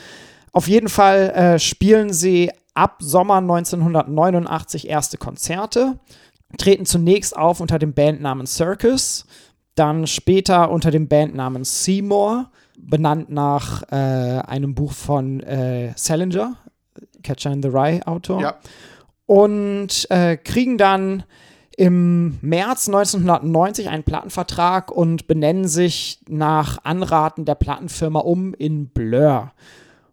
[0.52, 5.98] Auf jeden Fall äh, spielen sie ab Sommer 1989 erste Konzerte,
[6.56, 9.26] treten zunächst auf unter dem Bandnamen Circus,
[9.74, 16.56] dann später unter dem Bandnamen Seymour, benannt nach äh, einem Buch von äh, Salinger,
[17.22, 18.40] Catcher in the Rye Autor.
[18.40, 18.56] Ja
[19.26, 21.24] und äh, kriegen dann
[21.76, 29.52] im März 1990 einen Plattenvertrag und benennen sich nach Anraten der Plattenfirma um in Blur.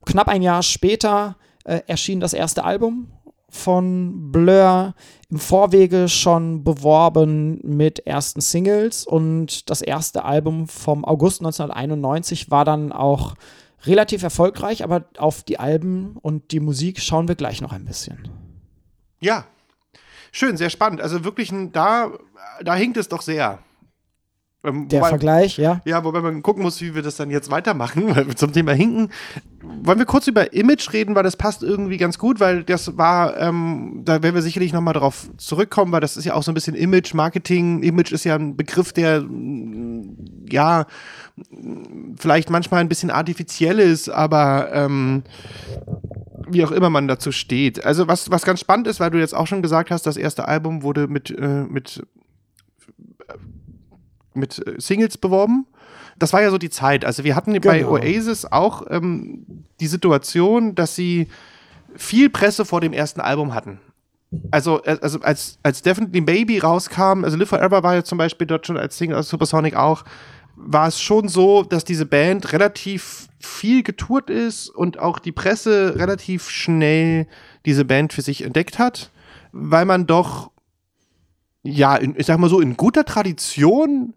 [0.05, 3.07] Knapp ein Jahr später äh, erschien das erste Album
[3.49, 4.93] von Blur,
[5.29, 12.65] im Vorwege schon beworben mit ersten Singles und das erste Album vom August 1991 war
[12.65, 13.35] dann auch
[13.85, 18.42] relativ erfolgreich, aber auf die Alben und die Musik schauen wir gleich noch ein bisschen.
[19.23, 19.45] Ja,
[20.33, 21.01] schön, sehr spannend.
[21.01, 22.11] Also wirklich, da,
[22.61, 23.59] da hinkt es doch sehr.
[24.65, 25.81] Ähm, Der wobei, Vergleich, ja.
[25.85, 28.73] Ja, wobei man gucken muss, wie wir das dann jetzt weitermachen, weil wir zum Thema
[28.73, 29.09] Hinken.
[29.61, 33.37] Wollen wir kurz über Image reden, weil das passt irgendwie ganz gut, weil das war,
[33.37, 36.53] ähm, da werden wir sicherlich nochmal drauf zurückkommen, weil das ist ja auch so ein
[36.53, 37.81] bisschen Image, Marketing.
[37.81, 39.23] Image ist ja ein Begriff, der,
[40.49, 40.85] ja,
[42.17, 45.23] vielleicht manchmal ein bisschen artifiziell ist, aber ähm,
[46.53, 47.83] wie auch immer man dazu steht.
[47.83, 50.47] Also was, was ganz spannend ist, weil du jetzt auch schon gesagt hast, das erste
[50.47, 52.05] Album wurde mit, äh, mit,
[53.27, 53.33] äh,
[54.33, 55.65] mit Singles beworben.
[56.17, 57.05] Das war ja so die Zeit.
[57.05, 57.65] Also wir hatten genau.
[57.65, 61.27] bei Oasis auch ähm, die Situation, dass sie
[61.95, 63.79] viel Presse vor dem ersten Album hatten.
[64.51, 68.47] Also, äh, also als, als Definitely Baby rauskam, also Live Forever war ja zum Beispiel
[68.47, 70.03] dort schon als Single aus Supersonic auch,
[70.55, 75.95] war es schon so, dass diese Band relativ viel getourt ist und auch die Presse
[75.97, 77.27] relativ schnell
[77.65, 79.11] diese Band für sich entdeckt hat,
[79.51, 80.51] weil man doch,
[81.63, 84.13] ja, in, ich sag mal so, in guter Tradition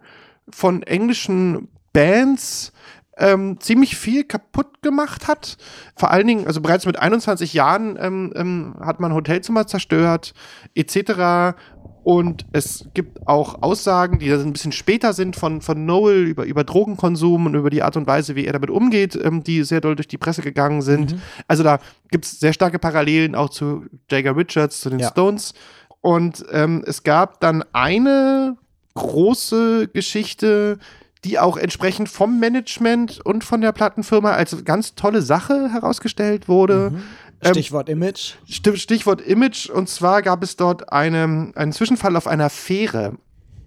[0.49, 2.73] von englischen Bands
[3.19, 5.57] ähm, ziemlich viel kaputt gemacht hat.
[5.97, 10.35] Vor allen Dingen, also bereits mit 21 Jahren ähm, ähm, hat man Hotelzimmer zerstört,
[10.75, 11.57] etc.
[12.07, 16.63] Und es gibt auch Aussagen, die ein bisschen später sind von, von Noel über, über
[16.63, 19.97] Drogenkonsum und über die Art und Weise, wie er damit umgeht, ähm, die sehr doll
[19.97, 21.15] durch die Presse gegangen sind.
[21.15, 21.23] Mhm.
[21.49, 21.81] Also da
[22.13, 25.09] gibt es sehr starke Parallelen auch zu Jagger Richards, zu den ja.
[25.09, 25.53] Stones.
[26.01, 28.57] Und ähm, es gab dann eine
[28.95, 30.79] große Geschichte,
[31.25, 36.91] die auch entsprechend vom Management und von der Plattenfirma als ganz tolle Sache herausgestellt wurde.
[36.93, 37.03] Mhm.
[37.43, 38.35] Ähm, Stichwort Image.
[38.49, 39.69] Stichwort Image.
[39.69, 43.15] Und zwar gab es dort eine, einen Zwischenfall auf einer Fähre.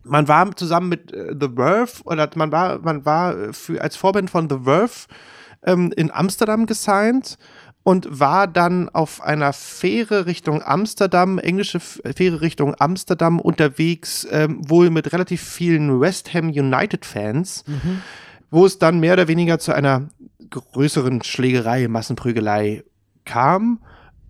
[0.03, 4.29] Man war zusammen mit äh, The Verve oder man war, man war für, als Vorband
[4.29, 5.07] von The Verve
[5.63, 7.37] ähm, in Amsterdam gesigned
[7.83, 14.89] und war dann auf einer Fähre Richtung Amsterdam, englische Fähre Richtung Amsterdam unterwegs, ähm, wohl
[14.89, 18.01] mit relativ vielen West Ham United Fans, mhm.
[18.51, 20.09] wo es dann mehr oder weniger zu einer
[20.49, 22.83] größeren Schlägerei, Massenprügelei
[23.29, 23.79] kam.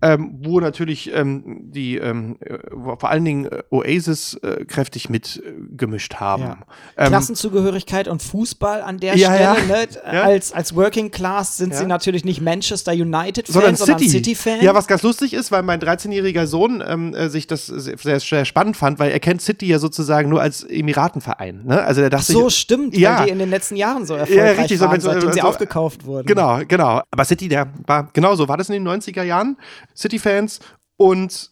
[0.02, 2.58] Ähm, wo natürlich ähm, die ähm, äh,
[2.98, 6.42] vor allen Dingen äh, Oasis äh, kräftig mitgemischt haben.
[6.42, 6.58] Ja.
[6.96, 9.54] Ähm, Klassenzugehörigkeit und Fußball an der Ja, ja.
[9.56, 9.68] Stelle.
[9.68, 9.88] Ne?
[10.12, 10.22] Ja.
[10.22, 11.88] Als, als Working Class sind sie Ja.
[11.88, 14.10] natürlich nicht Manchester United-Fans, sondern sondern City.
[14.10, 14.62] City-Fans.
[14.62, 18.44] ja, was ganz lustig ist, weil mein 13-jähriger Sohn ähm, äh, sich das sehr, sehr,
[18.44, 21.64] spannend fand, weil er kennt City ja sozusagen nur als Emiratenverein.
[21.66, 21.80] Ne?
[21.82, 23.18] Also der Ach dachte so, ich, stimmt, Ja.
[23.18, 25.46] weil die in den letzten Jahren so erfolgreich richtig, so waren, so- seitdem sie so-
[25.46, 26.26] aufgekauft wurden.
[26.26, 27.02] Genau, genau.
[27.10, 29.56] Aber City, der war, genau so war das in den 90er Jahren.
[29.96, 30.60] City-Fans
[30.96, 31.50] und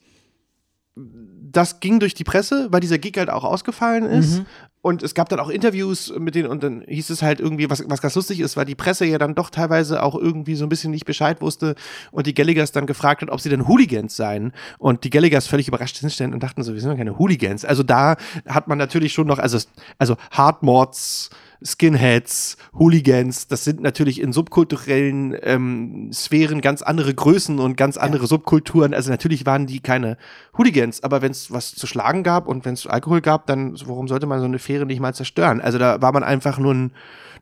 [1.50, 4.42] das ging durch die Presse, weil dieser Gig halt auch ausgefallen ist.
[4.80, 7.82] Und es gab dann auch Interviews mit denen und dann hieß es halt irgendwie, was,
[7.88, 10.68] was ganz lustig ist, weil die Presse ja dann doch teilweise auch irgendwie so ein
[10.68, 11.74] bisschen nicht Bescheid wusste
[12.12, 14.52] und die Galligers dann gefragt hat, ob sie denn Hooligans seien.
[14.78, 17.64] Und die Galligers völlig überrascht hinstellen und dachten so, wir sind doch keine Hooligans.
[17.64, 19.58] Also da hat man natürlich schon noch, also,
[19.98, 21.30] also Hardmods,
[21.62, 28.26] Skinheads, Hooligans, das sind natürlich in subkulturellen ähm, Sphären ganz andere Größen und ganz andere
[28.26, 28.94] Subkulturen.
[28.94, 30.16] Also natürlich waren die keine
[30.56, 34.08] Hooligans, aber wenn es was zu schlagen gab und wenn es Alkohol gab, dann warum
[34.08, 35.60] sollte man so eine Fähre nicht mal zerstören?
[35.60, 36.92] Also da war man einfach nur ein,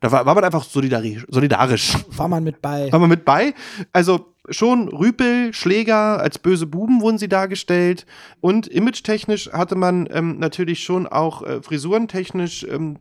[0.00, 1.26] da war, war man einfach solidarisch.
[1.28, 2.90] solidarisch War man mit bei.
[2.92, 3.54] war man mit bei.
[3.92, 8.06] Also schon Rüpel, Schläger als böse Buben wurden sie dargestellt.
[8.40, 12.98] Und image-technisch hatte man ähm, natürlich schon auch äh, frisurentechnisch ähm,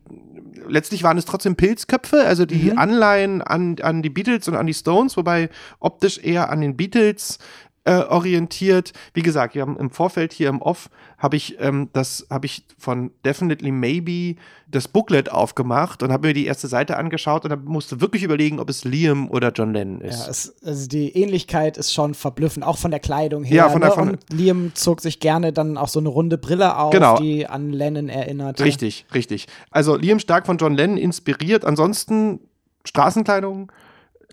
[0.68, 4.74] letztlich waren es trotzdem Pilzköpfe, also die Anleihen an, an die Beatles und an die
[4.74, 5.48] Stones, wobei
[5.80, 7.38] optisch eher an den Beatles
[7.86, 8.92] äh, orientiert.
[9.14, 12.64] Wie gesagt, wir haben im Vorfeld hier im Off habe ich ähm, das habe ich
[12.78, 14.34] von Definitely Maybe
[14.68, 18.68] das Booklet aufgemacht und habe mir die erste Seite angeschaut und musste wirklich überlegen, ob
[18.68, 20.24] es Liam oder John Lennon ist.
[20.24, 23.56] Ja, es, also die Ähnlichkeit ist schon verblüffend, auch von der Kleidung her.
[23.56, 23.94] Ja, von der- ne?
[23.94, 27.16] von- Und Liam zog sich gerne dann auch so eine runde Brille auf, Genau.
[27.18, 28.64] die an Lennon erinnerte.
[28.64, 29.46] Richtig, richtig.
[29.70, 31.64] Also Liam stark von John Lennon inspiriert.
[31.64, 32.40] Ansonsten
[32.84, 33.70] Straßenkleidung,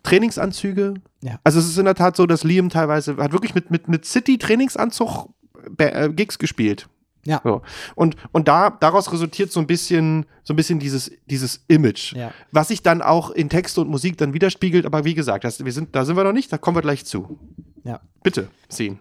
[0.04, 0.96] Trainingsanzüge.
[1.22, 1.40] Ja.
[1.44, 4.06] Also es ist in der Tat so, dass Liam teilweise hat wirklich mit, mit, mit
[4.06, 5.30] City-Trainingsanzug
[5.78, 6.88] äh, Gigs gespielt.
[7.26, 7.40] Ja.
[7.44, 7.62] So.
[7.96, 12.32] Und, und da, daraus resultiert so ein bisschen, so ein bisschen dieses, dieses Image, Ja.
[12.52, 14.86] was sich dann auch in Text und Musik dann widerspiegelt.
[14.86, 17.06] Aber wie gesagt, das, wir sind, da sind wir noch nicht, da kommen wir gleich
[17.06, 17.40] zu.
[17.86, 18.02] Ja.
[18.24, 19.00] Bitte, sehen.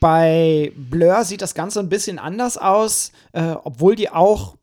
[0.00, 4.56] Bei Blur sieht das Ganze ein bisschen anders aus, äh, obwohl die auch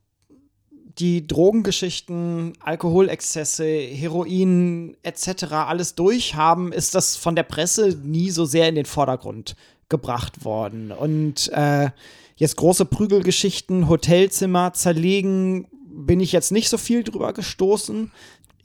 [1.02, 5.52] die Drogengeschichten, Alkoholexzesse, Heroin etc.
[5.52, 9.56] alles durchhaben, ist das von der Presse nie so sehr in den Vordergrund
[9.90, 10.92] gebracht worden.
[10.92, 11.90] Und äh,
[12.36, 18.12] jetzt große Prügelgeschichten, Hotelzimmer zerlegen, bin ich jetzt nicht so viel drüber gestoßen.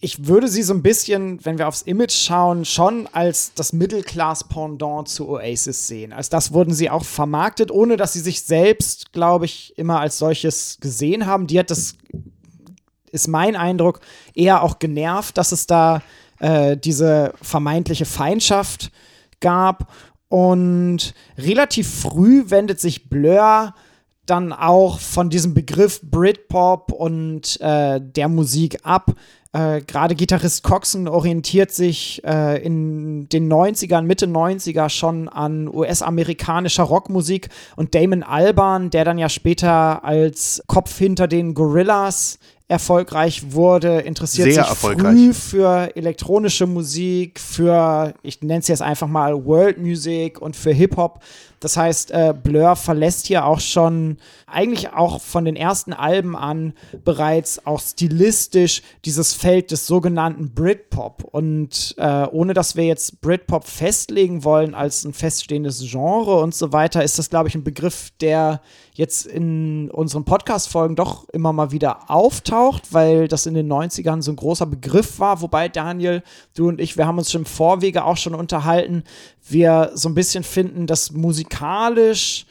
[0.07, 5.09] Ich würde sie so ein bisschen, wenn wir aufs Image schauen, schon als das Mittelklass-Pendant
[5.09, 6.13] zu Oasis sehen.
[6.13, 10.19] Als das wurden sie auch vermarktet, ohne dass sie sich selbst, glaube ich, immer als
[10.19, 11.49] solches gesehen haben.
[11.49, 11.97] Die hat das,
[13.11, 13.99] ist mein Eindruck,
[14.33, 16.03] eher auch genervt, dass es da
[16.39, 18.93] äh, diese vermeintliche Feindschaft
[19.41, 19.93] gab.
[20.29, 23.75] Und relativ früh wendet sich Blur
[24.25, 29.17] dann auch von diesem Begriff Britpop und äh, der Musik ab.
[29.57, 36.83] Äh, Gerade Gitarrist Coxon orientiert sich äh, in den 90ern, Mitte 90er schon an US-amerikanischer
[36.83, 42.39] Rockmusik und Damon Albarn, der dann ja später als Kopf hinter den Gorillas
[42.69, 45.15] erfolgreich wurde, interessiert Sehr sich erfolgreich.
[45.15, 50.73] früh für elektronische Musik, für, ich nenne es jetzt einfach mal World Music und für
[50.73, 51.21] Hip-Hop.
[51.61, 56.75] Das heißt, äh, Blur verlässt hier auch schon eigentlich auch von den ersten Alben an
[57.05, 61.25] bereits auch stilistisch dieses Feld des sogenannten Britpop.
[61.25, 66.73] Und äh, ohne dass wir jetzt Britpop festlegen wollen als ein feststehendes Genre und so
[66.73, 68.61] weiter, ist das, glaube ich, ein Begriff, der
[68.95, 74.33] jetzt in unseren Podcast-Folgen doch immer mal wieder auftaucht, weil das in den 90ern so
[74.33, 75.43] ein großer Begriff war.
[75.43, 76.23] Wobei, Daniel,
[76.55, 79.05] du und ich, wir haben uns schon im Vorwege auch schon unterhalten,
[79.49, 81.13] wir so ein bisschen finden, dass
[81.47, 82.47] musikalisch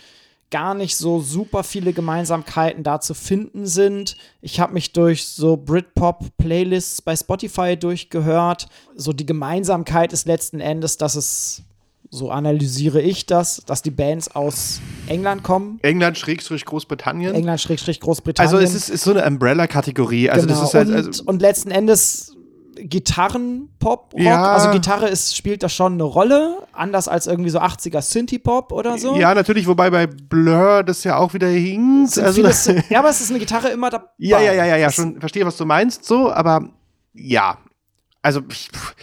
[0.51, 4.15] gar nicht so super viele Gemeinsamkeiten da zu finden sind.
[4.41, 8.67] Ich habe mich durch so Britpop-Playlists bei Spotify durchgehört.
[8.95, 11.63] So die Gemeinsamkeit ist letzten Endes, dass es,
[12.09, 15.79] so analysiere ich das, dass die Bands aus England kommen.
[15.81, 17.33] England, Schrägstrich, Großbritannien.
[17.33, 18.55] England, Schrägstrich, Großbritannien.
[18.55, 20.29] also es ist, ist so eine Umbrella-Kategorie.
[20.29, 20.59] Also genau.
[20.59, 22.34] das ist halt, und, also, und letzten Endes
[22.75, 24.21] Gitarren-Pop, Rock.
[24.21, 24.53] Ja.
[24.53, 28.97] Also Gitarre ist, spielt da schon eine Rolle, anders als irgendwie so 80er Synthie-Pop oder
[28.97, 29.15] so.
[29.15, 32.11] ja, natürlich, wobei bei Blur das ja auch wieder hinkt.
[32.11, 32.41] Sind Also,
[32.89, 34.07] ja, aber es ist eine Gitarre immer dabei.
[34.17, 36.69] ja, ja, ja, ja, ja, schon verstehe, was du meinst, so, aber
[37.13, 37.57] ja.
[38.21, 38.95] Also, ich, pff,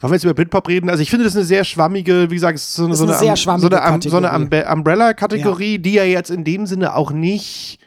[0.00, 0.90] wollen wir jetzt über Britpop reden?
[0.90, 4.00] Also, ich finde das eine sehr schwammige, wie gesagt, so eine, so eine so eine,
[4.02, 7.80] so eine Umbrella-Kategorie, die ja jetzt in dem Sinne auch nicht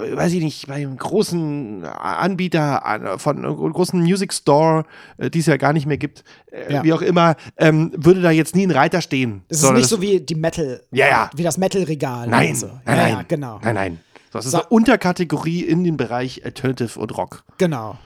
[0.00, 4.84] weiß ich nicht, beim großen Anbieter an- von einem großen Music Store,
[5.18, 6.84] äh, die es ja gar nicht mehr gibt, äh, Ja.
[6.84, 9.42] wie auch immer, ähm, würde da jetzt nie ein Reiter stehen.
[9.48, 11.30] Es ist nicht so wie die Metal, Ja, ja.
[11.34, 12.26] wie das Metal-Regal.
[12.28, 12.66] Nein, Also.
[12.84, 13.60] nein, ja, nein, genau.
[13.62, 14.00] Nein, nein.
[14.32, 14.58] Das ist So.
[14.58, 17.42] eine Unterkategorie in den Bereich Alternative und Rock.
[17.58, 17.98] Genau.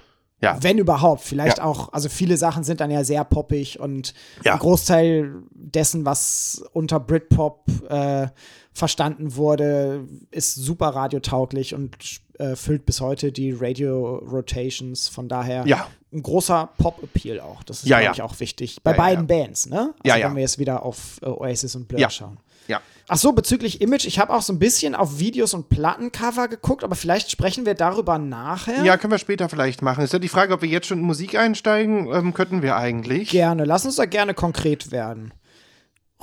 [0.44, 0.58] Ja.
[0.62, 1.22] Wenn überhaupt.
[1.22, 1.64] Vielleicht Ja.
[1.64, 4.52] auch, also viele Sachen sind dann ja sehr poppig und Ja.
[4.54, 8.28] ein Großteil dessen, was unter Britpop äh,
[8.72, 11.96] verstanden wurde, ist super radiotauglich und
[12.38, 15.08] äh, füllt bis heute die Radio-Rotations.
[15.08, 15.86] Von daher Ja.
[16.12, 17.62] ein großer Pop-Appeal auch.
[17.62, 18.78] Das ist, Ja, glaube ich, auch wichtig.
[18.82, 19.26] Bei beiden.
[19.26, 19.78] Bands, ne?
[19.78, 20.26] Also Ja, ja.
[20.28, 22.38] wenn wir jetzt wieder auf äh, Oasis und Blur schauen.
[22.68, 22.80] Ja.
[23.06, 26.82] Ach so, bezüglich Image, ich habe auch so ein bisschen auf Videos und Plattencover geguckt,
[26.84, 28.82] aber vielleicht sprechen wir darüber nachher.
[28.82, 30.02] Ja, können wir später vielleicht machen.
[30.04, 33.28] Ist ja die Frage, ob wir jetzt schon in Musik einsteigen, ähm, könnten wir eigentlich.
[33.28, 35.34] Gerne, lass uns da gerne konkret werden.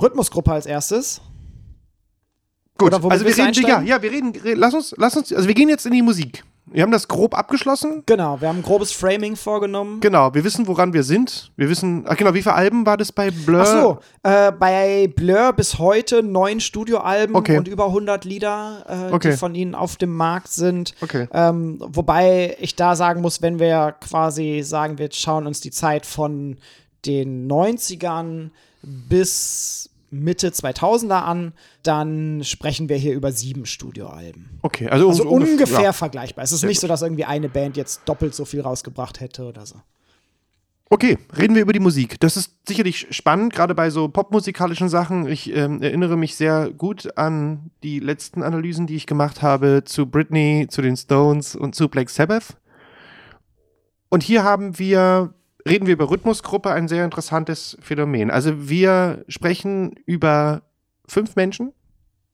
[0.00, 1.20] Rhythmusgruppe als erstes.
[2.78, 5.54] Gut, also wir reden, ja, ja, wir reden, re- lass uns, lass uns, also wir
[5.54, 6.42] gehen jetzt in die Musik.
[6.66, 8.02] Wir haben das grob abgeschlossen.
[8.06, 10.00] Genau, wir haben ein grobes Framing vorgenommen.
[10.00, 11.50] Genau, wir wissen, woran wir sind.
[11.56, 13.60] Wir wissen, ach genau, wie viele Alben war das bei Blur?
[13.62, 17.58] Ach so, äh, bei Blur bis heute neun Studioalben Okay.
[17.58, 19.32] und über 100 Lieder, äh, Okay.
[19.32, 20.94] die von ihnen auf dem Markt sind.
[21.00, 21.28] Okay.
[21.32, 26.06] Ähm, wobei ich da sagen muss, wenn wir quasi sagen, wir schauen uns die Zeit
[26.06, 26.56] von
[27.04, 28.50] den 90ern
[28.82, 34.58] bis Mitte 2000er an, dann sprechen wir hier über sieben Studioalben.
[34.62, 35.92] Okay, also, Also ungef- ungefähr ja.
[35.92, 36.44] vergleichbar.
[36.44, 39.44] Es ist Sehr nicht so, dass irgendwie eine Band jetzt doppelt so viel rausgebracht hätte
[39.44, 39.76] oder so.
[40.90, 42.20] Okay, reden wir über die Musik.
[42.20, 45.26] Das ist sicherlich spannend, gerade bei so popmusikalischen Sachen.
[45.26, 50.04] Ich ähm, erinnere mich sehr gut an die letzten Analysen, die ich gemacht habe zu
[50.04, 52.58] Britney, zu den Stones und zu Black Sabbath.
[54.10, 55.32] Und hier haben wir,
[55.68, 58.30] reden wir über Rhythmusgruppe, ein sehr interessantes Phänomen.
[58.30, 60.62] Also wir sprechen über
[61.06, 61.72] fünf Menschen.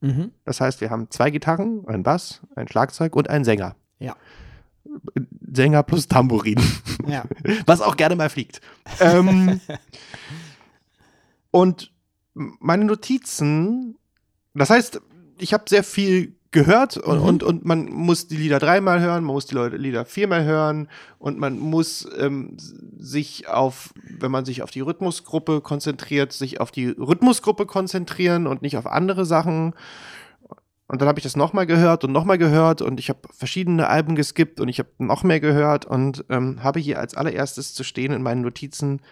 [0.01, 0.33] Mhm.
[0.45, 3.77] Das heißt, wir haben zwei Gitarren, ein Bass, ein Schlagzeug und einen Sänger.
[3.99, 4.17] Ja.
[5.53, 6.61] Sänger plus Tambourin.
[7.07, 7.25] Ja.
[7.65, 8.61] was auch gerne mal fliegt.
[9.01, 9.61] Ähm,
[11.51, 11.91] und
[12.35, 13.97] meine Notizen,
[14.53, 15.01] das heißt,
[15.39, 17.25] ich habe sehr viel gehört und, Mhm.
[17.25, 20.89] und, und man muss die Lieder dreimal hören, man muss die Leute Lieder viermal hören
[21.19, 22.57] und man muss ähm,
[22.99, 28.63] sich auf, wenn man sich auf die Rhythmusgruppe konzentriert, sich auf die Rhythmusgruppe konzentrieren und
[28.63, 29.75] nicht auf andere Sachen.
[30.87, 34.15] Und dann habe ich das nochmal gehört und nochmal gehört und ich habe verschiedene Alben
[34.15, 38.13] geskippt und ich habe noch mehr gehört und ähm, habe hier als allererstes zu stehen
[38.13, 39.03] in meinen Notizen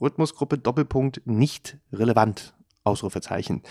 [0.00, 2.54] Rhythmusgruppe Doppelpunkt nicht relevant.
[2.90, 3.62] Ausrufezeichen.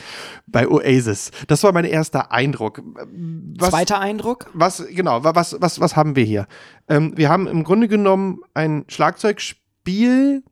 [0.47, 1.31] Bei Oasis.
[1.47, 2.81] Das war mein erster Eindruck.
[3.57, 4.49] Was, Zweiter Eindruck?
[4.53, 6.47] was, genau, wa- was, was, was haben wir hier?
[6.87, 10.43] Ähm, wir haben im Grunde genommen ein Schlagzeugspiel.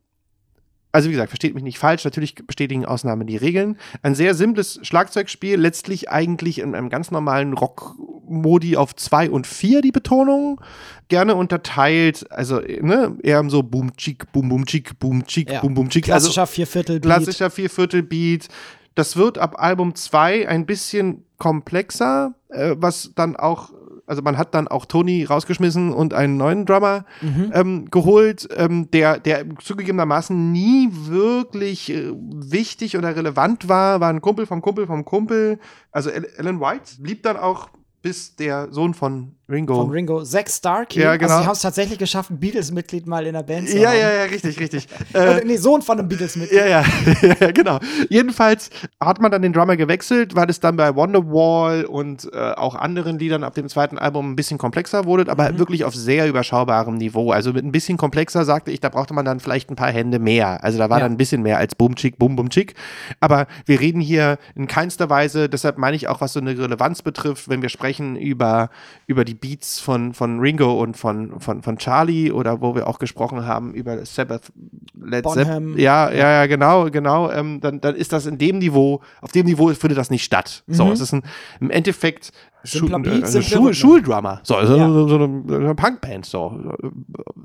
[0.92, 3.78] Also wie gesagt, versteht mich nicht falsch, natürlich bestätigen Ausnahmen die Regeln.
[4.02, 9.82] Ein sehr simples Schlagzeugspiel, letztlich eigentlich in einem ganz normalen Rock-Modi auf zwei und vier
[9.82, 10.62] die Betonung.
[11.10, 15.62] Gerne unterteilt, also ne, eher so boom chick boom boom chick boom chick Ja.
[15.62, 18.48] boom boom chick Also Klassischer Vierviertel klassischer Vierviertel-Beat.
[18.96, 23.72] Das wird ab Album 2 ein bisschen komplexer, äh, was dann auch,
[24.08, 27.52] also man hat dann auch Tony rausgeschmissen und einen neuen Drummer Mhm.
[27.54, 34.22] ähm, geholt, ähm, der, der zugegebenermaßen nie wirklich äh, wichtig oder relevant war, war ein
[34.22, 35.60] Kumpel vom Kumpel vom Kumpel.
[35.92, 37.70] Also Al- Alan White blieb dann auch
[38.02, 39.76] bis der Sohn von Ringo.
[39.76, 40.24] Von Ringo.
[40.24, 41.00] Zack Starkey.
[41.00, 41.32] Ja, genau.
[41.32, 43.98] Also, sie haben es tatsächlich geschafft, ein Beatles-Mitglied mal in der Band zu ja, haben.
[43.98, 44.88] ja, ja, richtig, richtig.
[45.14, 46.60] Äh, nee, Sohn von einem Beatles-Mitglied.
[46.60, 46.68] Ja,
[47.22, 47.80] ja, ja, genau.
[48.10, 52.76] Jedenfalls hat man dann den Drummer gewechselt, weil es dann bei Wonderwall und äh, auch
[52.76, 56.96] anderen Liedern ab dem zweiten Album ein bisschen komplexer wurde, aber wirklich auf sehr überschaubarem
[56.96, 57.32] Niveau.
[57.32, 60.20] Also mit ein bisschen komplexer sagte ich, da brauchte man dann vielleicht ein paar Hände
[60.20, 60.64] mehr.
[60.64, 61.06] Also da war Ja.
[61.06, 62.76] dann ein bisschen mehr als Bum Chick, Bum Bum Chick.
[63.22, 67.02] Aber wir reden hier in keinster Weise, deshalb meine ich auch, was so eine Relevanz
[67.02, 68.70] betrifft, wenn wir sprechen über,
[69.08, 73.00] über die Beats von, von Ringo und von, von, von Charlie oder wo wir auch
[73.00, 74.52] gesprochen haben über Sabbath,
[75.00, 75.46] Led Bonham.
[75.46, 75.78] Zeppelin.
[75.78, 77.32] Ja, ja, ja, genau, genau.
[77.32, 80.64] Ähm, dann, dann ist das in dem Niveau, auf dem Niveau findet das nicht statt.
[80.68, 81.24] So, es ist ein,
[81.60, 82.32] im Endeffekt
[82.64, 83.74] Simpler Beat, äh, simple Schul.
[83.74, 84.42] Schuldrummer.
[84.44, 84.88] So, so, Ja.
[84.90, 86.26] so, so eine, Punkband.
[86.26, 86.76] So.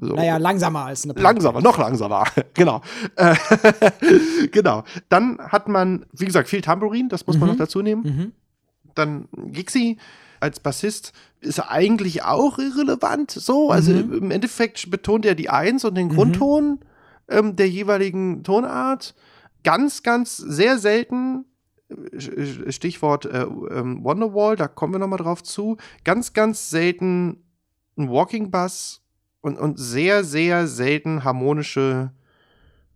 [0.01, 0.15] so.
[0.15, 2.25] Naja, langsamer als eine Langsamer, noch langsamer.
[2.55, 2.81] genau.
[3.17, 3.35] Äh,
[4.51, 4.85] genau.
[5.09, 8.03] Dann hat man, wie gesagt, viel Tambourin, das muss man noch dazu nehmen.
[8.03, 8.33] Mhm.
[8.95, 9.99] Dann Gixi
[10.43, 13.31] als Bassist ist er eigentlich auch irrelevant.
[13.31, 14.13] So, also Mhm.
[14.13, 16.81] im Endeffekt betont er die Eins und den Grundton
[17.29, 19.15] ähm, der jeweiligen Tonart.
[19.65, 21.45] Ganz, ganz sehr selten.
[22.13, 25.77] äh, Stichwort äh, ähm, Wonderwall, da kommen wir nochmal drauf zu.
[26.05, 27.45] Ganz, ganz selten
[27.97, 29.03] ein Walking Bass
[29.43, 32.13] und, und sehr, sehr selten harmonische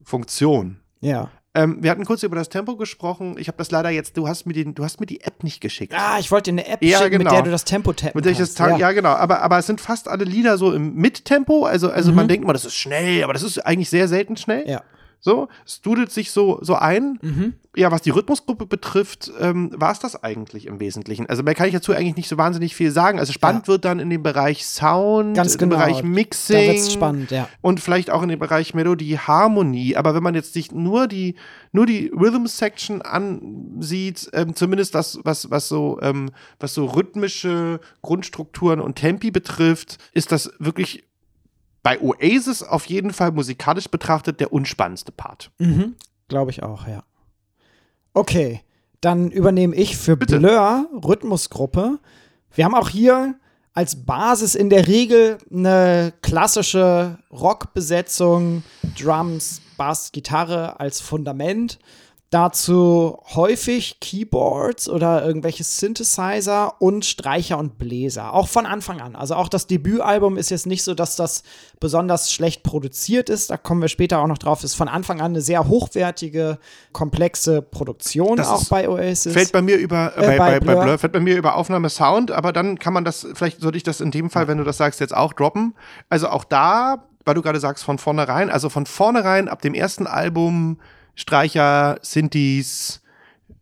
[0.03, 0.79] Funktion.
[1.01, 1.31] Ja.
[1.57, 3.37] Ähm, wir hatten kurz über das Tempo gesprochen.
[3.39, 5.61] Ich habe das leider jetzt, du hast mir den, du hast mir die App nicht
[5.63, 5.95] geschickt.
[5.97, 7.31] Ah, ich wollte dir eine App Ja, schicken, mit genau.
[7.33, 8.73] der du das Tempo tappen Mit der ich das kannst.
[8.73, 8.93] Tag, ja.
[8.93, 11.65] genau, aber, aber es sind fast alle Lieder so im Mittempo.
[11.65, 14.65] Also, also man denkt immer, das ist schnell, aber das ist eigentlich sehr selten schnell.
[14.65, 14.71] Mhm.
[14.71, 14.83] ja.
[15.27, 17.19] So, es dudelt sich so, so ein.
[17.21, 17.55] Mhm.
[17.75, 21.27] Ja, was die Rhythmusgruppe betrifft, ähm, war es das eigentlich im Wesentlichen.
[21.29, 23.19] Also mehr kann ich dazu eigentlich nicht so wahnsinnig viel sagen.
[23.19, 25.79] Also spannend wird dann in dem Bereich Sound, Ganz im genau.
[25.79, 26.69] Bereich Da Mixing.
[26.69, 27.49] wird's spannend, ja.
[27.61, 29.97] Und vielleicht auch in dem Bereich Melodie, Harmonie.
[29.97, 31.35] Aber wenn man jetzt sich nur die,
[31.73, 37.81] nur die Rhythm Section ansieht, ähm, zumindest das, was, was so, ähm, was so rhythmische
[38.01, 41.03] Grundstrukturen und Tempi betrifft, ist das wirklich
[41.87, 45.53] bei Oasis auf jeden Fall musikalisch betrachtet der unspannendste Part.
[45.59, 45.95] Mhm.
[46.27, 47.05] Glaube ich auch, ja.
[48.13, 48.63] Okay,
[49.01, 50.41] dann übernehme ich für Bitte.
[50.41, 52.01] Blur Rhythmusgruppe.
[52.53, 53.37] Wir haben auch hier
[53.73, 58.65] als Basis in der Regel eine klassische Rockbesetzung,
[58.99, 61.79] Drums, Bass, Gitarre als Fundament.
[62.31, 68.35] Dazu häufig Keyboards oder irgendwelche Synthesizer und Streicher und Bläser.
[68.35, 69.15] Auch von Anfang an.
[69.15, 71.45] Also auch das Debütalbum ist jetzt nicht so, dass das
[71.79, 73.51] besonders schlecht produziert ist.
[73.51, 74.65] Da kommen wir später auch noch drauf.
[74.65, 76.59] Ist von Anfang an eine sehr hochwertige,
[76.93, 79.33] komplexe Produktion Das auch ist- bei Oasis.
[79.33, 80.83] Fällt bei mir über, äh, bei, bei bei, bei Blur.
[80.83, 83.85] Blur, fällt bei mir über Aufnahme Sound, aber dann kann man das, vielleicht sollte ich
[83.85, 85.75] das in dem Fall, wenn du das sagst, jetzt auch droppen.
[86.09, 90.09] Also auch da, weil du gerade sagst, von vornherein, also von vornherein ab dem ersten
[90.09, 90.79] Album
[91.17, 93.03] Streicher, Synthes,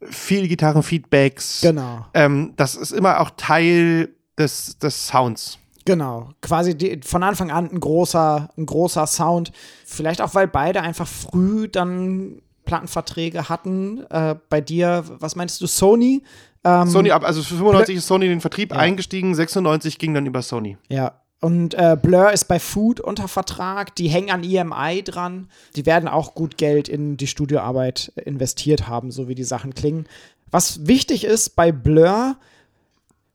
[0.03, 1.63] viel Gitarrenfeedbacks.
[1.63, 2.05] Genau.
[2.13, 5.59] Ähm, das ist immer auch Teil des, des Sounds.
[5.87, 9.53] Genau, quasi die, von Anfang an ein großer, ein großer Sound.
[9.85, 14.05] Vielleicht auch, weil beide einfach früh dann Plattenverträge hatten.
[14.09, 16.23] Äh, bei dir, was meinst du, Sony?
[16.65, 20.25] Ähm, Sony ab, also für 95 ist Sony in den Vertrieb eingestiegen, 96 ging dann
[20.25, 20.79] über Sony.
[20.89, 21.21] Ja.
[21.45, 23.95] Und äh, Blur ist bei Food unter Vertrag.
[23.97, 25.49] Die hängen an EMI dran.
[25.77, 30.07] Die werden auch gut Geld in die Studioarbeit investiert haben, so wie die Sachen klingen.
[30.51, 32.37] Was wichtig ist bei Blur,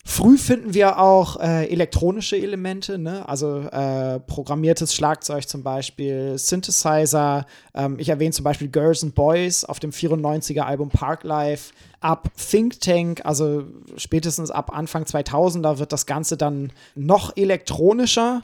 [0.10, 3.30] Früh finden wir auch äh, elektronische Elemente, ne?
[3.30, 7.46] also äh, programmiertes Schlagzeug zum Beispiel, Synthesizer.
[7.76, 11.74] Ähm, ich erwähne zum Beispiel Girls and Boys auf dem 94er Album Parklife.
[12.02, 13.66] Ab Think Tank, also
[13.98, 18.42] spätestens ab Anfang 2000er, wird das Ganze dann noch elektronischer.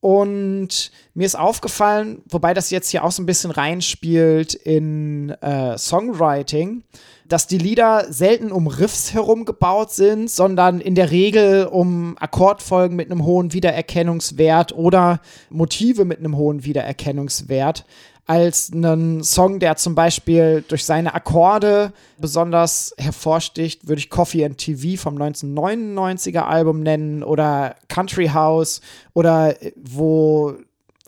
[0.00, 5.78] Und mir ist aufgefallen, wobei das jetzt hier auch so ein bisschen reinspielt in äh,
[5.78, 6.82] Songwriting,
[7.30, 12.96] dass die Lieder selten um Riffs herum gebaut sind, sondern in der Regel um Akkordfolgen
[12.96, 17.86] mit einem hohen Wiedererkennungswert oder Motive mit einem hohen Wiedererkennungswert.
[18.26, 24.58] Als einen Song, der zum Beispiel durch seine Akkorde besonders hervorsticht, würde ich Coffee and
[24.58, 28.80] TV vom 1999er Album nennen oder Country House
[29.14, 30.54] oder wo,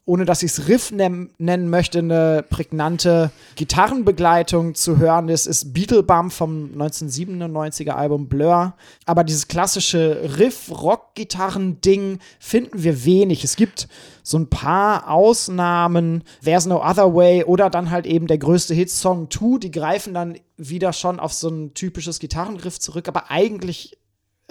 [0.05, 5.72] ohne dass ich es Riff nen nennen möchte, eine prägnante Gitarrenbegleitung zu hören ist, ist
[5.72, 8.74] Beetlebum vom 1997er Album Blur.
[9.07, 13.44] Aber dieses klassische Riff-Rock-Gitarren-Ding finden wir wenig.
[13.44, 13.86] Es gibt
[14.24, 18.90] so ein paar Ausnahmen, There's No Other Way oder dann halt eben der größte Hit
[18.90, 23.98] Song 2, die greifen dann wieder schon auf so ein typisches Gitarrenriff zurück, aber eigentlich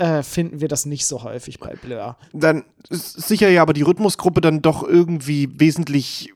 [0.02, 2.18] äh, finden wir das nicht so häufig bei Blur.
[2.34, 6.34] Dann ist sicher ja aber die Rhythmusgruppe dann doch irgendwie wesentlich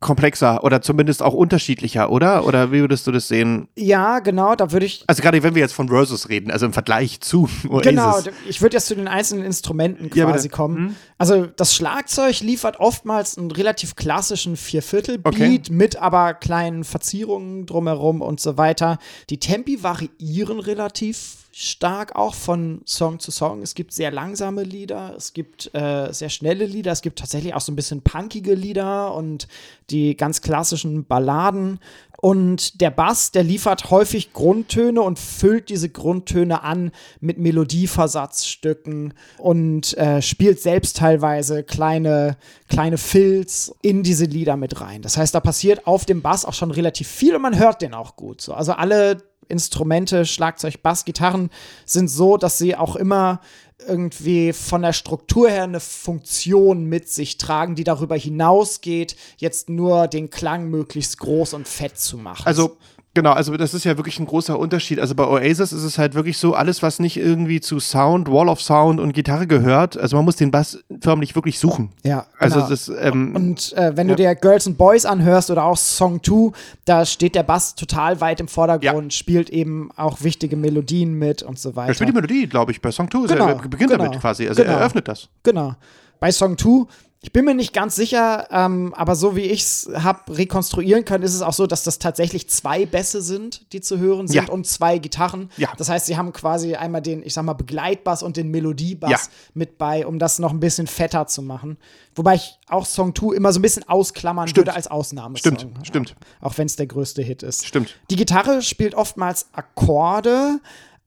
[0.00, 2.46] komplexer oder zumindest auch unterschiedlicher, oder?
[2.46, 3.66] Oder wie würdest du das sehen?
[3.76, 6.72] Ja, genau, da würde ich Also gerade wenn wir jetzt von Versus reden, also im
[6.72, 7.82] Vergleich zu Oasis.
[7.90, 8.16] Genau,
[8.48, 10.56] ich würde jetzt zu den einzelnen Instrumenten Ja, quasi bitte.
[10.56, 10.80] kommen.
[10.80, 10.96] Mhm.
[11.18, 15.60] Also das Schlagzeug liefert oftmals einen relativ klassischen Vierviertel-Beat Okay.
[15.70, 18.98] mit aber kleinen Verzierungen drumherum und so weiter.
[19.30, 23.62] Die Tempi variieren relativ stark auch von Song zu Song.
[23.62, 27.60] Es gibt sehr langsame Lieder, es gibt äh, sehr schnelle Lieder, es gibt tatsächlich auch
[27.60, 29.48] so ein bisschen punkige Lieder und
[29.90, 31.80] die ganz klassischen Balladen.
[32.20, 39.98] Und der Bass, der liefert häufig Grundtöne und füllt diese Grundtöne an mit Melodieversatzstücken und
[39.98, 42.36] äh, spielt selbst teilweise kleine,
[42.68, 45.02] kleine Fills in diese Lieder mit rein.
[45.02, 47.94] Das heißt, da passiert auf dem Bass auch schon relativ viel und man hört den
[47.94, 48.40] auch gut.
[48.40, 48.54] So.
[48.54, 51.50] Also alle Instrumente, Schlagzeug, Bass, Gitarren
[51.84, 53.40] sind so, dass sie auch immer
[53.86, 60.08] irgendwie von der Struktur her eine Funktion mit sich tragen, die darüber hinausgeht, jetzt nur
[60.08, 62.46] den Klang möglichst groß und fett zu machen.
[62.46, 62.76] Also
[63.18, 65.00] genau, also das ist ja wirklich ein großer Unterschied.
[65.00, 68.48] Also bei Oasis ist es halt wirklich so, alles, was nicht irgendwie zu Sound, Wall
[68.48, 71.90] of Sound und Gitarre gehört, also man muss den Bass förmlich wirklich suchen.
[72.04, 72.68] ja, Also genau.
[72.68, 74.14] das, ähm, Und äh, wenn Ja.
[74.14, 76.52] du dir Girls and Boys anhörst oder auch Song 2,
[76.84, 81.58] da steht der Bass total weit im Vordergrund, spielt eben auch wichtige Melodien mit und
[81.58, 81.88] so weiter.
[81.88, 83.26] er spielt die Melodie, glaube ich, bei Song 2.
[83.26, 84.46] Genau, er beginnt genau, damit quasi.
[84.48, 84.74] Also genau.
[84.74, 85.28] er eröffnet das.
[85.42, 85.74] Genau.
[86.20, 86.86] Bei Song 2
[87.20, 91.24] Ich bin mir nicht ganz sicher, ähm, aber so wie ich es habe rekonstruieren können,
[91.24, 94.52] ist es auch so, dass das tatsächlich zwei Bässe sind, die zu hören sind Ja.
[94.52, 95.50] und zwei Gitarren.
[95.56, 95.68] Ja.
[95.76, 99.18] Das heißt, sie haben quasi einmal den, ich sag mal, Begleitbass und den Melodiebass Ja.
[99.54, 101.76] mit bei, um das noch ein bisschen fetter zu machen.
[102.14, 104.66] Wobei ich auch Song 2 immer so ein bisschen ausklammern Stimmt.
[104.68, 105.38] würde als Ausnahme.
[105.38, 106.14] Stimmt, stimmt.
[106.40, 107.66] Auch wenn es der größte Hit ist.
[107.66, 107.96] Stimmt.
[108.10, 110.60] Die Gitarre spielt oftmals Akkorde,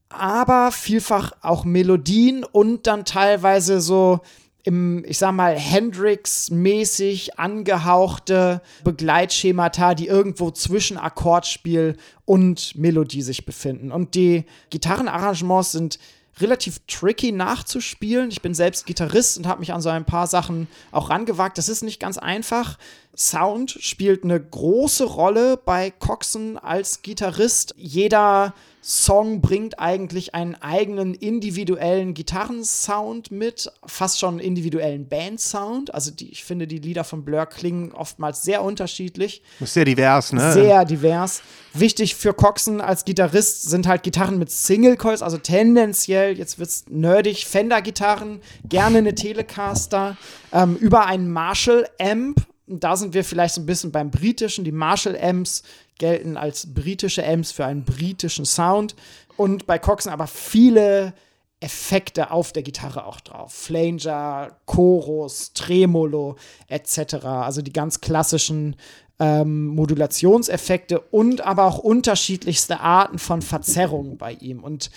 [0.09, 4.19] aber vielfach auch Melodien und dann teilweise so
[4.63, 13.91] im, ich sag mal, Hendrix-mäßig angehauchte Begleitschemata, die irgendwo zwischen Akkordspiel und Melodie sich befinden.
[13.91, 15.99] Und die Gitarrenarrangements sind
[16.39, 18.29] relativ tricky nachzuspielen.
[18.31, 21.57] Ich bin selbst Gitarrist und habe mich an so ein paar Sachen auch rangewagt.
[21.57, 22.77] Das ist nicht ganz einfach.
[23.15, 27.73] Sound spielt eine große Rolle bei Coxon als Gitarrist.
[27.77, 28.53] Jeder
[28.83, 35.93] Song bringt eigentlich einen eigenen individuellen Gitarrensound mit, fast schon einen individuellen Bandsound.
[35.93, 40.53] Also die, ich finde, die Lieder von Blur klingen oftmals sehr unterschiedlich sehr divers, ne?
[40.53, 41.43] sehr divers.
[41.73, 46.85] Wichtig für Coxon als Gitarrist sind halt Gitarren mit Single Coils, also tendenziell, jetzt wird's
[46.89, 50.17] nerdig, Fender-Gitarren, gerne eine Telecaster,
[50.51, 52.47] ähm, über einen Marshall-Amp.
[52.79, 54.63] Da sind wir vielleicht so ein bisschen beim britischen.
[54.63, 55.63] Die Marshall-Amps
[55.97, 58.95] gelten als britische Amps für einen britischen Sound.
[59.37, 61.13] Und bei Coxon aber viele
[61.59, 63.53] Effekte auf der Gitarre auch drauf.
[63.53, 67.25] Flanger, Chorus, Tremolo etc.
[67.25, 68.75] Also die ganz klassischen
[69.19, 74.63] ähm, Modulationseffekte und aber auch unterschiedlichste Arten von Verzerrungen bei ihm.
[74.63, 74.89] Und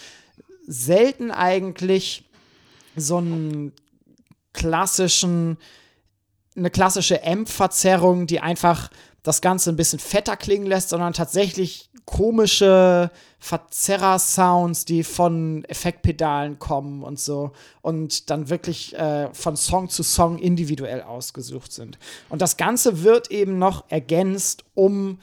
[0.66, 2.24] selten eigentlich
[2.96, 3.72] so einen
[4.54, 5.58] klassischen,
[6.56, 8.90] eine klassische Amp-Verzerrung, die einfach
[9.22, 17.02] das Ganze ein bisschen fetter klingen lässt, sondern tatsächlich komische Verzerrer-Sounds, die von Effektpedalen kommen
[17.02, 21.98] und so und dann wirklich äh, von Song zu Song individuell ausgesucht sind.
[22.28, 25.18] Und das Ganze wird eben noch ergänzt um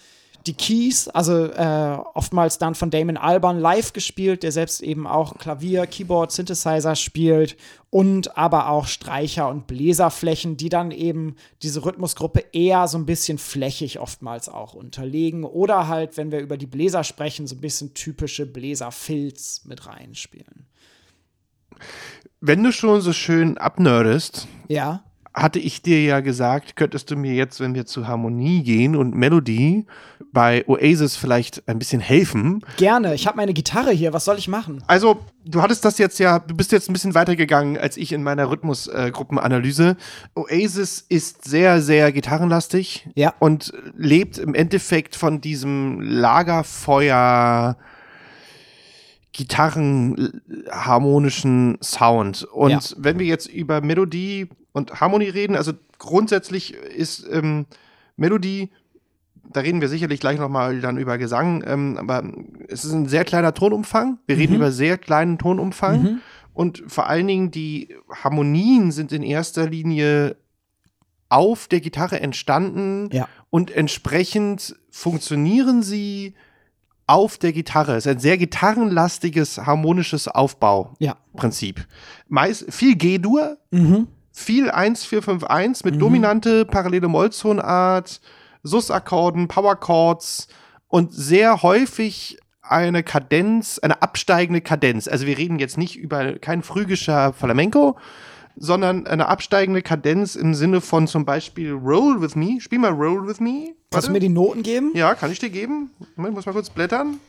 [0.47, 5.37] die Keys, also äh, oftmals dann von Damon Albarn live gespielt, der selbst eben auch
[5.37, 7.57] Klavier, Keyboard, Synthesizer spielt
[7.89, 13.37] und aber auch Streicher und Bläserflächen, die dann eben diese Rhythmusgruppe eher so ein bisschen
[13.37, 17.93] flächig oftmals auch unterlegen oder halt, wenn wir über die Bläser sprechen, so ein bisschen
[17.93, 20.65] typische Bläserfilz mit reinspielen.
[22.39, 25.03] Wenn du schon so schön abnerdest, Ja.
[25.33, 29.15] Hatte ich dir ja gesagt, könntest du mir jetzt, wenn wir zu Harmonie gehen und
[29.15, 29.85] Melodie,
[30.33, 32.63] bei Oasis vielleicht ein bisschen helfen.
[32.77, 33.13] Gerne.
[33.15, 34.13] Ich habe meine Gitarre hier.
[34.13, 34.83] Was soll ich machen?
[34.87, 38.23] Also, du hattest das jetzt ja, du bist jetzt ein bisschen weitergegangen als ich in
[38.23, 39.95] meiner Rhythmusgruppenanalyse.
[40.35, 43.33] Oasis ist sehr, sehr gitarrenlastig Ja.
[43.39, 47.77] und lebt im Endeffekt von diesem Lagerfeuer
[49.33, 52.43] gitarrenharmonischen Sound.
[52.51, 52.79] Und Ja.
[52.97, 57.65] wenn wir jetzt über Melodie und Harmonie reden, also grundsätzlich ist ähm,
[58.15, 58.69] Melodie,
[59.51, 62.23] da reden wir sicherlich gleich nochmal dann über Gesang, ähm, aber
[62.69, 64.19] es ist ein sehr kleiner Tonumfang.
[64.27, 66.19] Wir reden über sehr kleinen Tonumfang.
[66.53, 70.35] Und vor allen Dingen die Harmonien sind in erster Linie
[71.29, 73.27] auf der Gitarre entstanden Ja.
[73.49, 76.35] und entsprechend funktionieren sie
[77.07, 77.95] auf der Gitarre.
[77.95, 81.79] Es ist ein sehr gitarrenlastiges, harmonisches Aufbauprinzip.
[81.79, 81.85] Ja.
[82.27, 84.07] Meist viel G-Dur, Mhm.
[84.31, 88.21] Viel 1-4-5-1 mit dominante parallele Molltonart,
[88.63, 90.47] Sus-Akkorden, Power-Chords
[90.87, 95.07] und sehr häufig eine Kadenz, eine absteigende Kadenz.
[95.07, 97.97] Also wir reden jetzt nicht über kein phrygischer Flamenco,
[98.55, 102.61] sondern eine absteigende Kadenz im Sinne von zum Beispiel Roll with Me.
[102.61, 103.73] Spiel mal Roll with Me.
[103.91, 104.11] Kannst du Warte.
[104.11, 104.91] mir die Noten geben?
[104.93, 105.91] Ja, kann ich dir geben?
[106.15, 107.19] Moment, muss mal kurz blättern.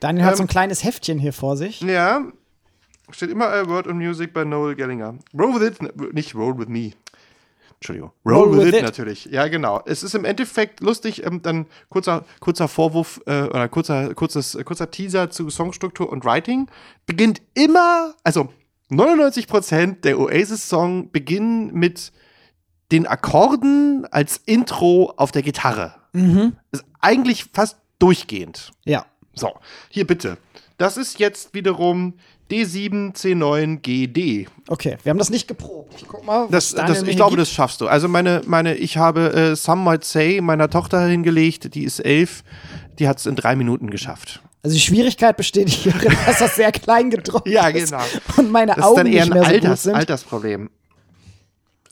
[0.00, 1.80] Daniel hat so Ähm, ein kleines Heftchen hier vor sich.
[1.80, 2.22] Ja,
[3.12, 5.14] steht immer A Word on Music bei Noel Gellinger.
[5.38, 6.92] Roll with it, nicht Roll with me.
[7.76, 8.12] Entschuldigung.
[8.24, 8.82] Roll, Roll with, it, it.
[8.82, 9.24] natürlich.
[9.26, 9.82] Ja, genau.
[9.86, 14.62] Es ist im Endeffekt lustig, ähm, dann kurzer, kurzer Vorwurf äh, oder kurzer, kurzes, äh,
[14.62, 16.68] kurzer Teaser zu Songstruktur und Writing.
[17.06, 18.48] Beginnt immer, also
[18.90, 22.12] 99% der Oasis-Song beginnen mit
[22.92, 25.94] den Akkorden als Intro auf der Gitarre.
[26.12, 28.70] Ist eigentlich fast durchgehend.
[28.84, 29.06] Ja.
[29.34, 29.54] So,
[29.88, 30.36] hier bitte.
[30.76, 32.14] Das ist jetzt wiederum
[32.52, 34.46] D7, C9, GD.
[34.68, 35.94] Okay, wir haben das nicht geprobt.
[35.96, 37.42] Ich guck mal, was Das, das, ich glaube, gibt.
[37.42, 37.88] das schaffst du.
[37.88, 42.42] Also meine, meine, ich habe äh, Some Might Say meiner Tochter hingelegt, die ist elf,
[42.98, 44.40] die hat es in drei Minuten geschafft.
[44.62, 48.02] Also die Schwierigkeit besteht hierin, dass das sehr klein gedruckt Ja, ist genau.
[48.36, 49.94] und meine Das ist Augen dann eher nicht ein mehr so gut Alters, sind.
[49.94, 50.70] Altersproblem.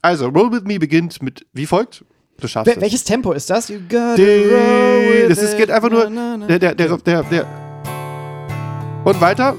[0.02, 2.04] Also, Roll With Me beginnt mit wie folgt?
[2.38, 2.80] Du schaffst Wel es.
[2.80, 3.68] welches Tempo ist das?
[3.68, 6.08] You gotta roll with Das ist, geht einfach nur.
[6.08, 6.46] Na, na, na.
[6.46, 7.46] Der, der, der, der, der.
[9.04, 9.56] Und weiter.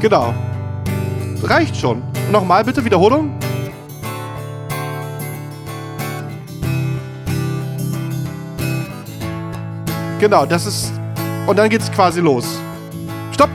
[0.00, 0.32] Genau.
[1.42, 2.02] reicht schon.
[2.30, 3.36] Nochmal bitte, Wiederholung.
[10.20, 10.92] Genau, das ist.
[11.46, 12.58] Und dann geht's quasi los.
[13.32, 13.50] Stopp!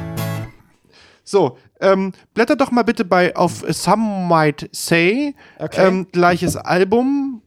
[1.24, 5.36] So, ähm, blätter doch mal bitte bei auf Some Might Say.
[5.60, 5.88] Okay.
[5.88, 7.42] Ähm, gleiches Album.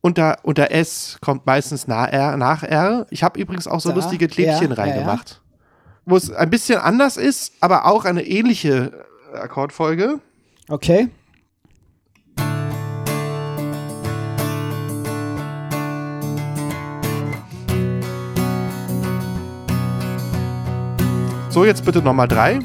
[0.00, 2.36] Unter, unter S kommt meistens nach R.
[2.36, 3.06] Nach R.
[3.10, 5.41] Ich habe übrigens auch so Da, lustige Klebchen ja, ja, reingemacht.
[6.04, 10.20] Wo es ein bisschen anders ist, aber auch eine ähnliche äh, Akkordfolge.
[10.68, 11.08] Okay.
[21.50, 22.58] So, jetzt bitte nochmal drei.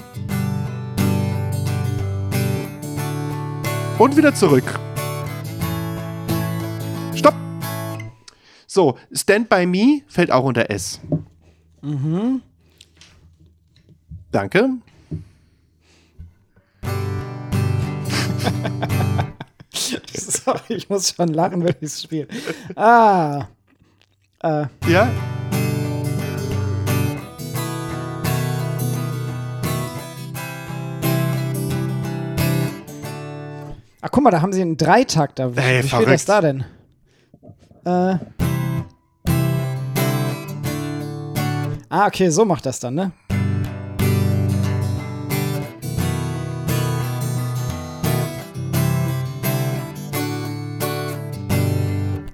[4.00, 4.64] Und wieder zurück.
[7.14, 7.36] Stopp.
[8.66, 11.02] So, Stand by Me fällt auch unter S.
[11.82, 12.42] Mhm.
[14.32, 14.70] Danke.
[19.74, 22.28] Sorry, ich muss schon lachen, wenn ich es spiele.
[22.76, 23.46] Ah.
[24.42, 25.10] Äh, Ja?
[34.02, 35.56] ach, guck mal, da haben sie einen Dreitakter.
[35.56, 36.30] Wie, Ey, wie spielt das verrückt.
[36.30, 36.66] da denn?
[37.86, 38.18] Äh.
[41.90, 43.12] Ah, okay, so macht das dann, ne?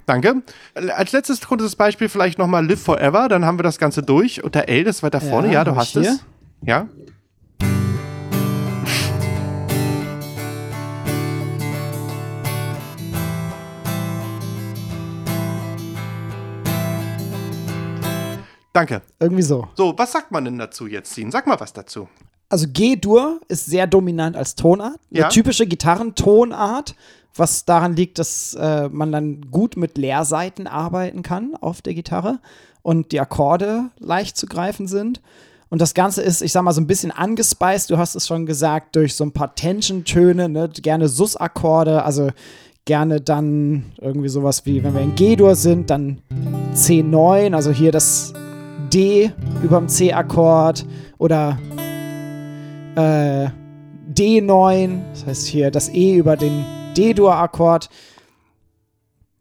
[0.06, 0.44] Danke.
[0.74, 4.44] Als letztes kurzes Beispiel vielleicht nochmal Live Forever, dann haben wir das Ganze durch.
[4.44, 6.26] Unter L, das weiter vorne, ja, Ja, du hast ich es.
[6.62, 6.88] Ja.
[18.74, 19.02] Danke.
[19.20, 19.68] Irgendwie so.
[19.76, 21.30] So, was sagt man denn dazu jetzt, Sien?
[21.32, 22.08] Sag mal was dazu.
[22.50, 25.00] Also G-Dur ist sehr dominant als Tonart.
[25.12, 25.30] Eine Ja.
[25.30, 26.96] typische Gitarrentonart,
[27.36, 32.40] was daran liegt, dass äh, man dann gut mit Leerseiten arbeiten kann auf der Gitarre
[32.82, 35.22] und die Akkorde leicht zu greifen sind.
[35.70, 38.46] Und das Ganze ist, ich sag mal, so ein bisschen angespeist, du hast es schon
[38.46, 40.70] gesagt, durch so ein paar Tension-Töne, ne?
[40.70, 42.30] gerne Sus-Akkorde, also
[42.86, 46.22] gerne dann irgendwie sowas wie, wenn wir in G-Dur sind, dann
[46.76, 48.34] C9, also hier das
[48.94, 49.32] D
[49.64, 50.86] über dem C-Akkord
[51.18, 51.58] oder
[52.96, 53.48] äh,
[54.14, 57.90] D9, das heißt hier das E über den D-Dur-Akkord.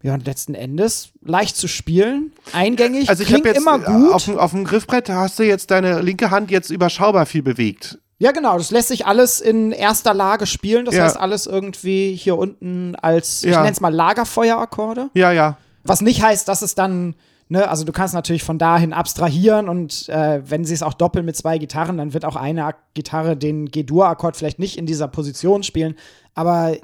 [0.03, 3.85] Ja, und letzten Endes leicht zu spielen, eingängig, Also ich klingt habe jetzt immer äh,
[3.85, 4.13] gut.
[4.13, 7.99] Auf, dem- auf dem Griffbrett hast du jetzt deine linke Hand jetzt überschaubar viel bewegt.
[8.19, 10.85] Ja, genau, das lässt sich alles in erster Lage spielen.
[10.87, 11.05] Das Ja.
[11.05, 13.61] heißt, alles irgendwie hier unten als, ich Ja.
[13.61, 15.11] nenne es mal Lagerfeuerakkorde.
[15.15, 15.57] Ja, ja.
[15.85, 17.15] Was nicht heißt, dass es dann,
[17.49, 21.25] ne, also du kannst natürlich von dahin abstrahieren und äh, wenn sie es auch doppeln
[21.27, 25.63] mit zwei Gitarren, dann wird auch eine Gitarre den G-Dur-Akkord vielleicht nicht in dieser Position
[25.65, 25.95] spielen.
[26.35, 26.77] Aber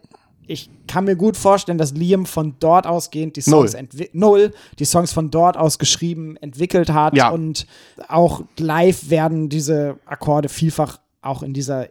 [0.49, 4.09] ich kann mir gut vorstellen, dass Liam von dort ausgehend die Songs Null.
[4.13, 7.29] null, die Songs von dort aus geschrieben, entwickelt hat Ja.
[7.29, 7.67] und
[8.09, 11.89] auch live werden diese Akkorde vielfach auch in dieser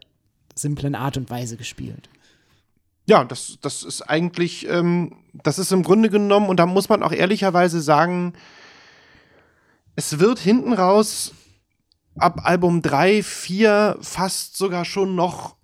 [0.55, 2.09] simplen Art und Weise gespielt.
[3.05, 7.03] Ja, das, das ist eigentlich, ähm, das ist im Grunde genommen, und da muss man
[7.03, 8.33] auch ehrlicherweise sagen,
[9.95, 11.31] es wird hinten raus
[12.17, 15.55] ab Album 3, 4 fast sogar schon noch,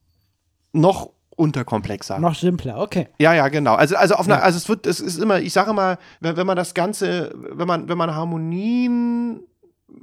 [0.72, 1.12] noch
[1.44, 2.20] unterkomplexer.
[2.20, 3.08] Noch simpler, okay.
[3.20, 3.76] Ja, ja, genau.
[3.76, 4.36] Also, also auf Ja.
[4.36, 7.32] einer, also es wird, es ist immer, ich sage mal, wenn, wenn man das Ganze,
[7.36, 9.42] wenn man, wenn man Harmonien,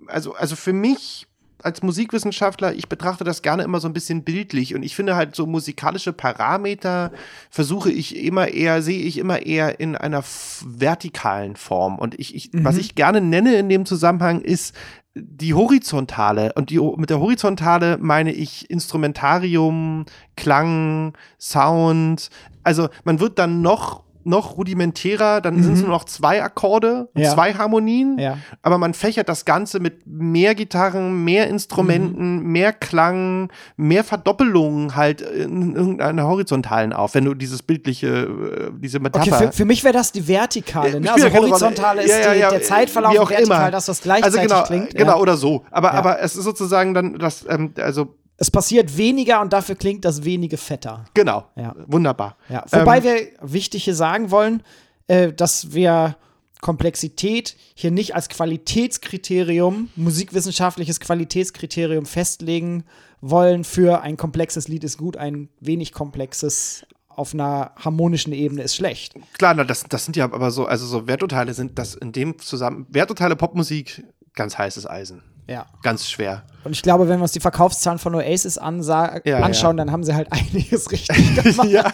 [0.07, 1.27] also, also für mich
[1.63, 5.35] als Musikwissenschaftler, ich betrachte das gerne immer so ein bisschen bildlich und ich finde halt
[5.35, 7.13] so musikalische Parameter
[7.51, 10.25] versuche ich immer eher, sehe ich immer eher in einer
[10.65, 11.99] vertikalen Form.
[11.99, 14.75] Und ich, ich was ich gerne nenne in dem Zusammenhang ist
[15.15, 16.53] die horizontale.
[16.55, 20.05] Und die mit der horizontale meine ich Instrumentarium,
[20.37, 22.31] Klang, Sound.
[22.63, 27.33] Also man wird dann noch noch rudimentärer, dann sind es nur noch zwei Akkorde, Ja.
[27.33, 28.39] zwei Harmonien, Ja.
[28.63, 35.21] aber man fächert das Ganze mit mehr Gitarren, mehr Instrumenten, mehr Klang, mehr Verdoppelungen halt
[35.23, 39.35] in irgendeiner horizontalen auf, wenn du dieses bildliche, äh, diese Metapher.
[39.37, 40.97] Okay, für, für mich wäre das die vertikale.
[40.97, 41.13] Äh, Ne?
[41.13, 43.71] Also horizontale ist Ja, die, der Zeitverlauf vertikal, immer.
[43.71, 44.95] das, was gleichzeitig also genau, klingt.
[44.95, 45.65] genau, oder so.
[45.71, 50.05] Aber, aber es ist sozusagen dann das, ähm, also Es passiert weniger und dafür klingt
[50.07, 51.05] das wenige fetter.
[51.13, 51.77] genau, Ja.
[51.87, 52.37] wunderbar.
[52.49, 52.65] Ja.
[52.73, 54.63] Wobei Ähm, wir wichtig hier sagen wollen,
[55.09, 56.17] äh, dass wir
[56.63, 62.85] Komplexität hier nicht als Qualitätskriterium, musikwissenschaftliches Qualitätskriterium festlegen
[63.21, 68.75] wollen für ein komplexes Lied ist gut, ein wenig komplexes auf einer harmonischen Ebene ist
[68.77, 69.15] schlecht.
[69.37, 72.39] Klar, na, das, das sind ja aber so, also so Werturteile sind das in dem
[72.39, 75.23] zusammen, Werturteile Popmusik, ganz heißes Eisen.
[75.49, 75.67] Ja.
[75.83, 76.45] Ganz schwer.
[76.65, 80.05] Und ich glaube, wenn wir uns die Verkaufszahlen von Oasis ansa- Ja, anschauen, dann haben
[80.05, 81.69] sie halt einiges richtig gemacht.
[81.69, 81.93] ja.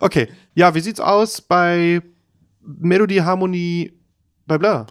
[0.00, 0.28] Okay.
[0.54, 2.00] Ja, wie sieht's aus bei
[2.62, 3.92] Melodie, Harmonie
[4.46, 4.86] bei Blur?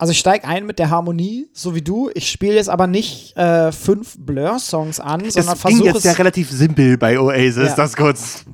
[0.00, 2.08] Also ich steige ein mit der Harmonie, so wie du.
[2.14, 6.04] Ich spiele jetzt aber nicht äh, fünf Blur-Songs an, sondern Das ging versuche jetzt es.
[6.04, 7.74] ja relativ simpel bei Oasis, Ja.
[7.74, 8.44] das kurz.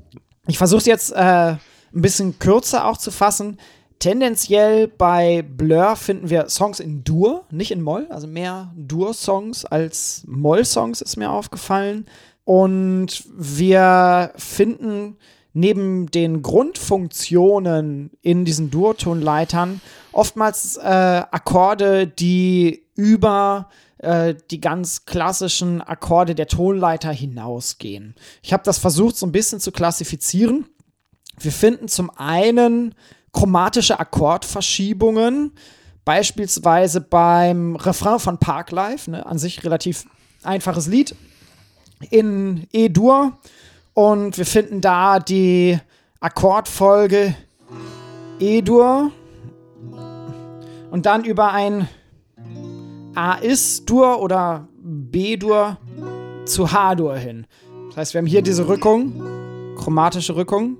[0.47, 1.17] Ich versuche es jetzt äh,
[1.53, 1.59] ein
[1.93, 3.59] bisschen kürzer auch zu fassen.
[3.99, 10.25] Tendenziell bei Blur finden wir Songs in Dur, nicht in Moll, also mehr Dur-Songs als
[10.27, 12.07] Moll-Songs ist mir aufgefallen.
[12.45, 15.17] Und wir finden
[15.55, 19.81] neben den Grundfunktionen in diesen Dur-Tonleitern
[20.13, 28.15] oftmals äh, Akkorde, die über äh, die ganz klassischen Akkorde der Tonleiter hinausgehen.
[28.43, 30.67] Ich habe das versucht so ein bisschen zu klassifizieren.
[31.39, 32.95] Wir finden zum einen
[33.35, 35.53] chromatische Akkordverschiebungen,
[36.07, 40.07] beispielsweise beim Refrain von Parklife, ne, an sich relativ
[40.43, 41.15] einfaches Lied,
[42.11, 43.39] in E-Dur.
[43.93, 45.79] Und wir finden da die
[46.21, 47.35] Akkordfolge
[48.41, 49.13] E-Dur
[50.91, 51.89] und dann über ein
[53.15, 55.77] A-Is-Dur oder B-Dur
[56.45, 57.47] zu H-Dur hin.
[57.89, 60.79] Das heißt, wir haben hier diese Rückung, chromatische Rückung,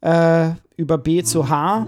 [0.00, 1.86] äh, über B zu H.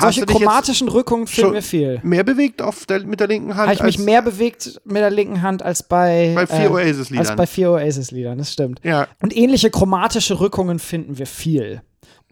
[0.00, 2.00] Solche chromatischen Rückungen finden schon wir viel.
[2.02, 5.10] Mehr bewegt auf der, mit der linken Hand Habe ich mich mehr bewegt mit der
[5.10, 7.26] linken Hand als bei, bei vier äh, Oasis-Liedern.
[7.26, 8.80] als bei vier Oasis-Liedern, das stimmt.
[8.82, 11.82] ja, Und ähnliche chromatische Rückungen finden wir viel.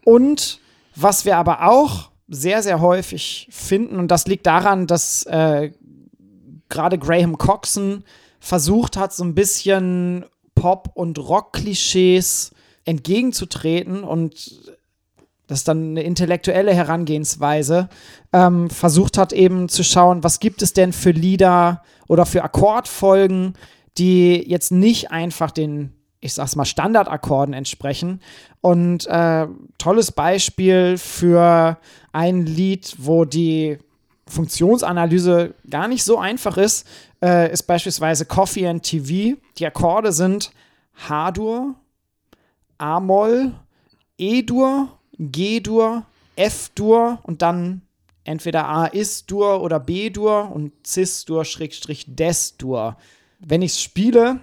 [0.03, 0.59] Und
[0.95, 5.71] was wir aber auch sehr, sehr häufig finden, und das liegt daran, dass äh,
[6.69, 8.03] gerade Graham Coxon
[8.39, 10.25] versucht hat, so ein bisschen
[10.55, 12.51] Pop- und Rock-Klischees
[12.85, 14.73] entgegenzutreten und
[15.51, 17.89] das ist dann eine intellektuelle Herangehensweise,
[18.31, 23.55] ähm, versucht hat eben zu schauen, was gibt es denn für Lieder oder für Akkordfolgen,
[23.97, 25.91] die jetzt nicht einfach den,
[26.21, 28.21] ich sag's mal, Standardakkorden entsprechen.
[28.61, 29.45] Und äh,
[29.77, 31.77] tolles Beispiel für
[32.13, 33.77] ein Lied, wo die
[34.27, 36.87] Funktionsanalyse gar nicht so einfach ist,
[37.21, 39.37] äh, ist beispielsweise Coffee and TV.
[39.57, 40.53] Die Akkorde sind
[41.09, 41.75] H-Dur,
[42.77, 43.51] A-Moll,
[44.17, 46.03] E-Dur, G-Dur,
[46.35, 47.83] F-Dur und dann
[48.23, 52.97] entweder A-Is-Dur oder B-Dur und Cis-Dur, Schrägstrich, Des-Dur.
[53.39, 54.39] Wenn ich es spiele,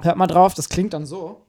[0.00, 1.42] hört mal drauf, das klingt dann so.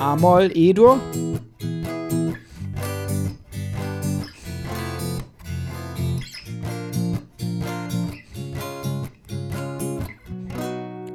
[0.00, 1.00] A-Moll, E-Dur.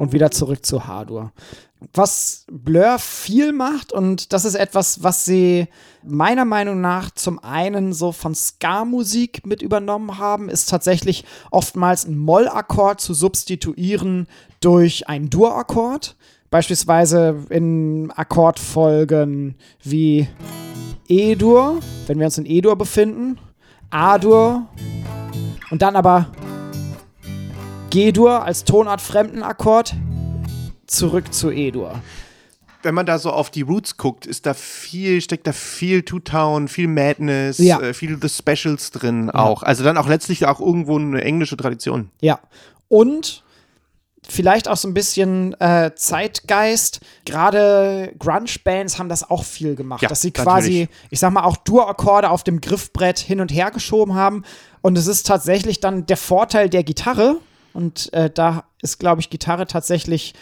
[0.04, 1.32] Und wieder zurück zu H-Dur.
[1.94, 5.70] Was Blur viel macht, und das ist etwas, was sie
[6.04, 12.18] meiner Meinung nach zum einen so von Ska-Musik mit übernommen haben, ist tatsächlich oftmals ein
[12.18, 14.28] Moll-Akkord zu substituieren
[14.60, 16.18] durch einen Dur-Akkord.
[16.50, 20.28] Beispielsweise in Akkordfolgen wie
[21.08, 23.40] E-Dur, wenn wir uns in E-Dur befinden,
[23.90, 24.68] A-Dur
[25.72, 26.28] und dann aber
[27.98, 29.94] G-Dur als Tonart fremden Akkord
[30.88, 32.02] zurück zu E-Dur.
[32.82, 36.68] wenn man da so auf die Roots guckt, ist da viel, steckt da viel Two-Town,
[36.68, 37.80] viel Madness, Ja.
[37.80, 39.62] äh, viel The Specials drin auch.
[39.62, 42.10] Also dann auch letztlich auch irgendwo eine englische Tradition.
[42.20, 42.40] Ja.
[42.90, 43.44] Und
[44.28, 47.00] vielleicht auch so ein bisschen äh, Zeitgeist.
[47.26, 50.90] Gerade Grunge-Bands haben das auch viel gemacht, Ja, dass sie quasi, natürlich.
[51.12, 54.44] ich sag mal, auch Dur-Akkorde auf dem Griffbrett hin und her geschoben haben.
[54.82, 57.38] Und es ist tatsächlich dann der Vorteil der Gitarre.
[57.74, 60.34] Und äh, da ist, glaube ich, Gitarre tatsächlich,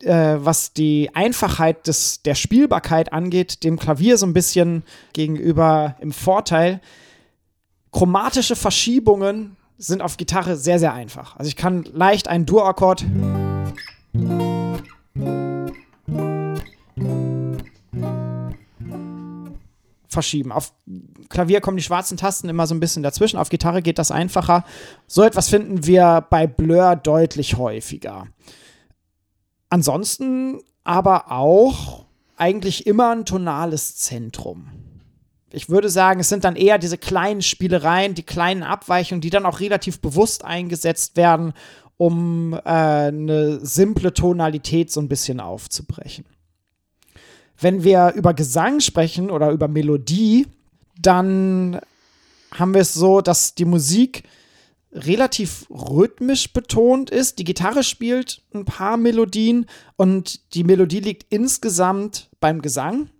[0.00, 6.12] äh, was die Einfachheit des, der Spielbarkeit angeht, dem Klavier so ein bisschen gegenüber im
[6.12, 6.80] Vorteil.
[7.92, 11.36] Chromatische Verschiebungen sind auf Gitarre sehr, sehr einfach.
[11.36, 13.04] Also ich kann leicht einen Dur-Akkord
[20.08, 20.52] verschieben.
[20.52, 20.72] Auf
[21.28, 23.38] Klavier kommen die schwarzen Tasten immer so ein bisschen dazwischen.
[23.38, 24.64] Auf Gitarre geht das einfacher.
[25.06, 28.26] So etwas finden wir bei Blur deutlich häufiger.
[29.68, 34.68] Ansonsten aber auch eigentlich immer ein tonales Zentrum.
[35.50, 39.46] Ich würde sagen, es sind dann eher diese kleinen Spielereien, die kleinen Abweichungen, die dann
[39.46, 41.54] auch relativ bewusst eingesetzt werden,
[41.96, 46.26] um äh, eine simple Tonalität so ein bisschen aufzubrechen.
[47.58, 50.46] Wenn wir über Gesang sprechen oder über Melodie,
[51.00, 51.80] dann
[52.52, 54.22] haben wir es so, dass die Musik
[54.92, 57.38] relativ rhythmisch betont ist.
[57.38, 63.10] Die Gitarre spielt ein paar Melodien und die Melodie liegt insgesamt beim Gesang.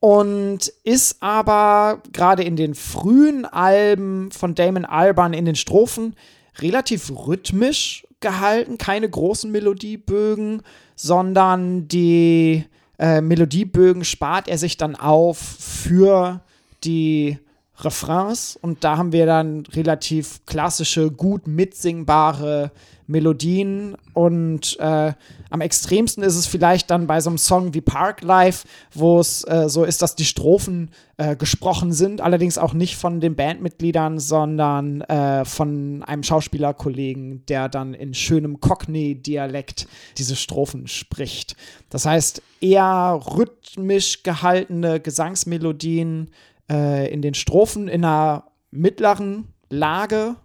[0.00, 6.14] und ist aber gerade in den frühen Alben von Damon Albarn in den Strophen
[6.58, 10.62] relativ rhythmisch gehalten, keine großen Melodiebögen,
[10.94, 12.64] sondern die
[12.98, 16.40] äh, Melodiebögen spart er sich dann auf für
[16.84, 17.38] die
[17.78, 18.58] Refrains.
[18.60, 22.70] Und da haben wir dann relativ klassische, gut mitsingbare
[23.06, 25.12] Melodien und äh,
[25.50, 29.44] am extremsten ist es vielleicht dann bei so einem Song wie Park Life, wo es
[29.44, 34.18] äh, so ist, dass die Strophen äh, gesprochen sind, allerdings auch nicht von den Bandmitgliedern,
[34.18, 39.86] sondern äh, von einem Schauspielerkollegen, der dann in schönem Cockney-Dialekt
[40.18, 41.56] diese Strophen spricht.
[41.90, 46.30] Das heißt, eher rhythmisch gehaltene Gesangsmelodien
[46.70, 50.36] äh, in den Strophen in einer mittleren Lage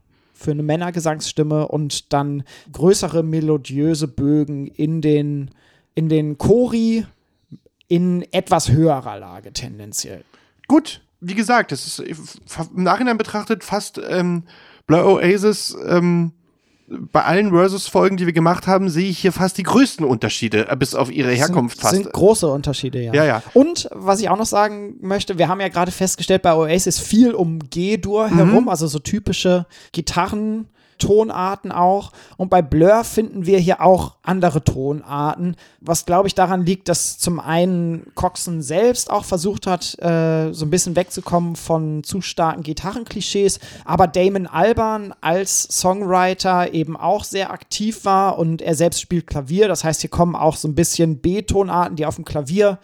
[0.42, 5.52] für eine Männergesangsstimme und dann größere melodiöse Bögen in den,
[5.96, 7.06] in den Chori
[7.88, 10.24] in etwas höherer Lage tendenziell.
[10.68, 12.00] Gut, wie gesagt, das ist
[12.76, 14.44] im Nachhinein betrachtet fast ähm,
[14.88, 16.32] Blur Oasis ähm,
[17.12, 20.76] bei allen Versus-Folgen, die wir gemacht haben, sehe ich hier fast die größten Unterschiede, äh,
[20.76, 21.96] bis auf ihre Herkunft sind, fast.
[21.96, 23.14] sind große Unterschiede, ja.
[23.14, 23.44] Ja, ja.
[23.54, 27.34] Und was ich auch noch sagen möchte, wir haben ja gerade festgestellt, bei Oasis viel
[27.34, 28.36] um G-Dur Mhm.
[28.36, 30.68] herum, also so typische Gitarren.
[31.02, 32.12] Tonarten auch.
[32.38, 37.18] Und bei Blur finden wir hier auch andere Tonarten, was glaube ich daran liegt, dass
[37.18, 42.62] zum einen Coxon selbst auch versucht hat, äh, so ein bisschen wegzukommen von zu starken
[42.62, 49.26] Gitarrenklischees, aber Damon Albarn als Songwriter eben auch sehr aktiv war und er selbst spielt
[49.26, 49.68] Klavier.
[49.68, 52.78] Das heißt, hier kommen auch so ein bisschen B-Tonarten, die auf dem Klavier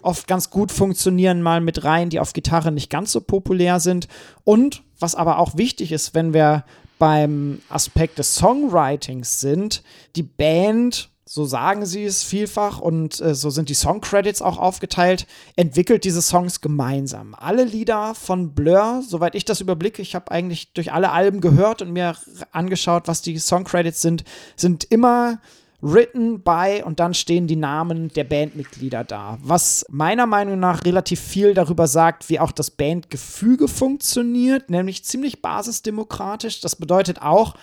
[0.00, 4.06] oft ganz gut funktionieren, mal mit rein, die auf Gitarre nicht ganz so populär sind.
[4.44, 6.64] Und was aber auch wichtig ist, wenn wir
[7.04, 9.82] beim Aspekt des Songwritings sind,
[10.16, 15.26] die Band, so sagen sie es vielfach und äh, so sind die Songcredits auch aufgeteilt,
[15.54, 17.34] entwickelt diese Songs gemeinsam.
[17.34, 21.82] Alle Lieder von Blur, soweit ich das überblicke, ich habe eigentlich durch alle Alben gehört
[21.82, 22.16] und mir
[22.52, 24.24] angeschaut, was die Songcredits sind,
[24.56, 25.40] sind immer
[25.84, 29.38] written by und dann stehen die Namen der Bandmitglieder da.
[29.42, 35.42] Was meiner Meinung nach relativ viel darüber sagt, wie auch das Bandgefüge funktioniert, nämlich ziemlich
[35.42, 36.62] basisdemokratisch.
[36.62, 37.54] Das bedeutet auch,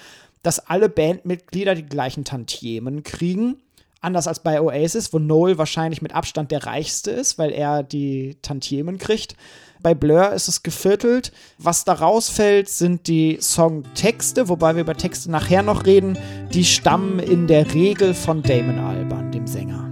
[0.44, 3.58] dass alle Bandmitglieder die gleichen Tantiemen kriegen.
[4.02, 8.38] Anders als bei Oasis, wo Noel wahrscheinlich mit Abstand der reichste ist, weil er die
[8.44, 9.36] Tantiemen kriegt.
[9.82, 11.32] Bei Blur ist es geviertelt.
[11.58, 16.18] Was da rausfällt, sind die Songtexte, wobei wir über Texte nachher noch reden.
[16.54, 19.91] Die stammen in der Regel von Damon Albarn, dem Sänger.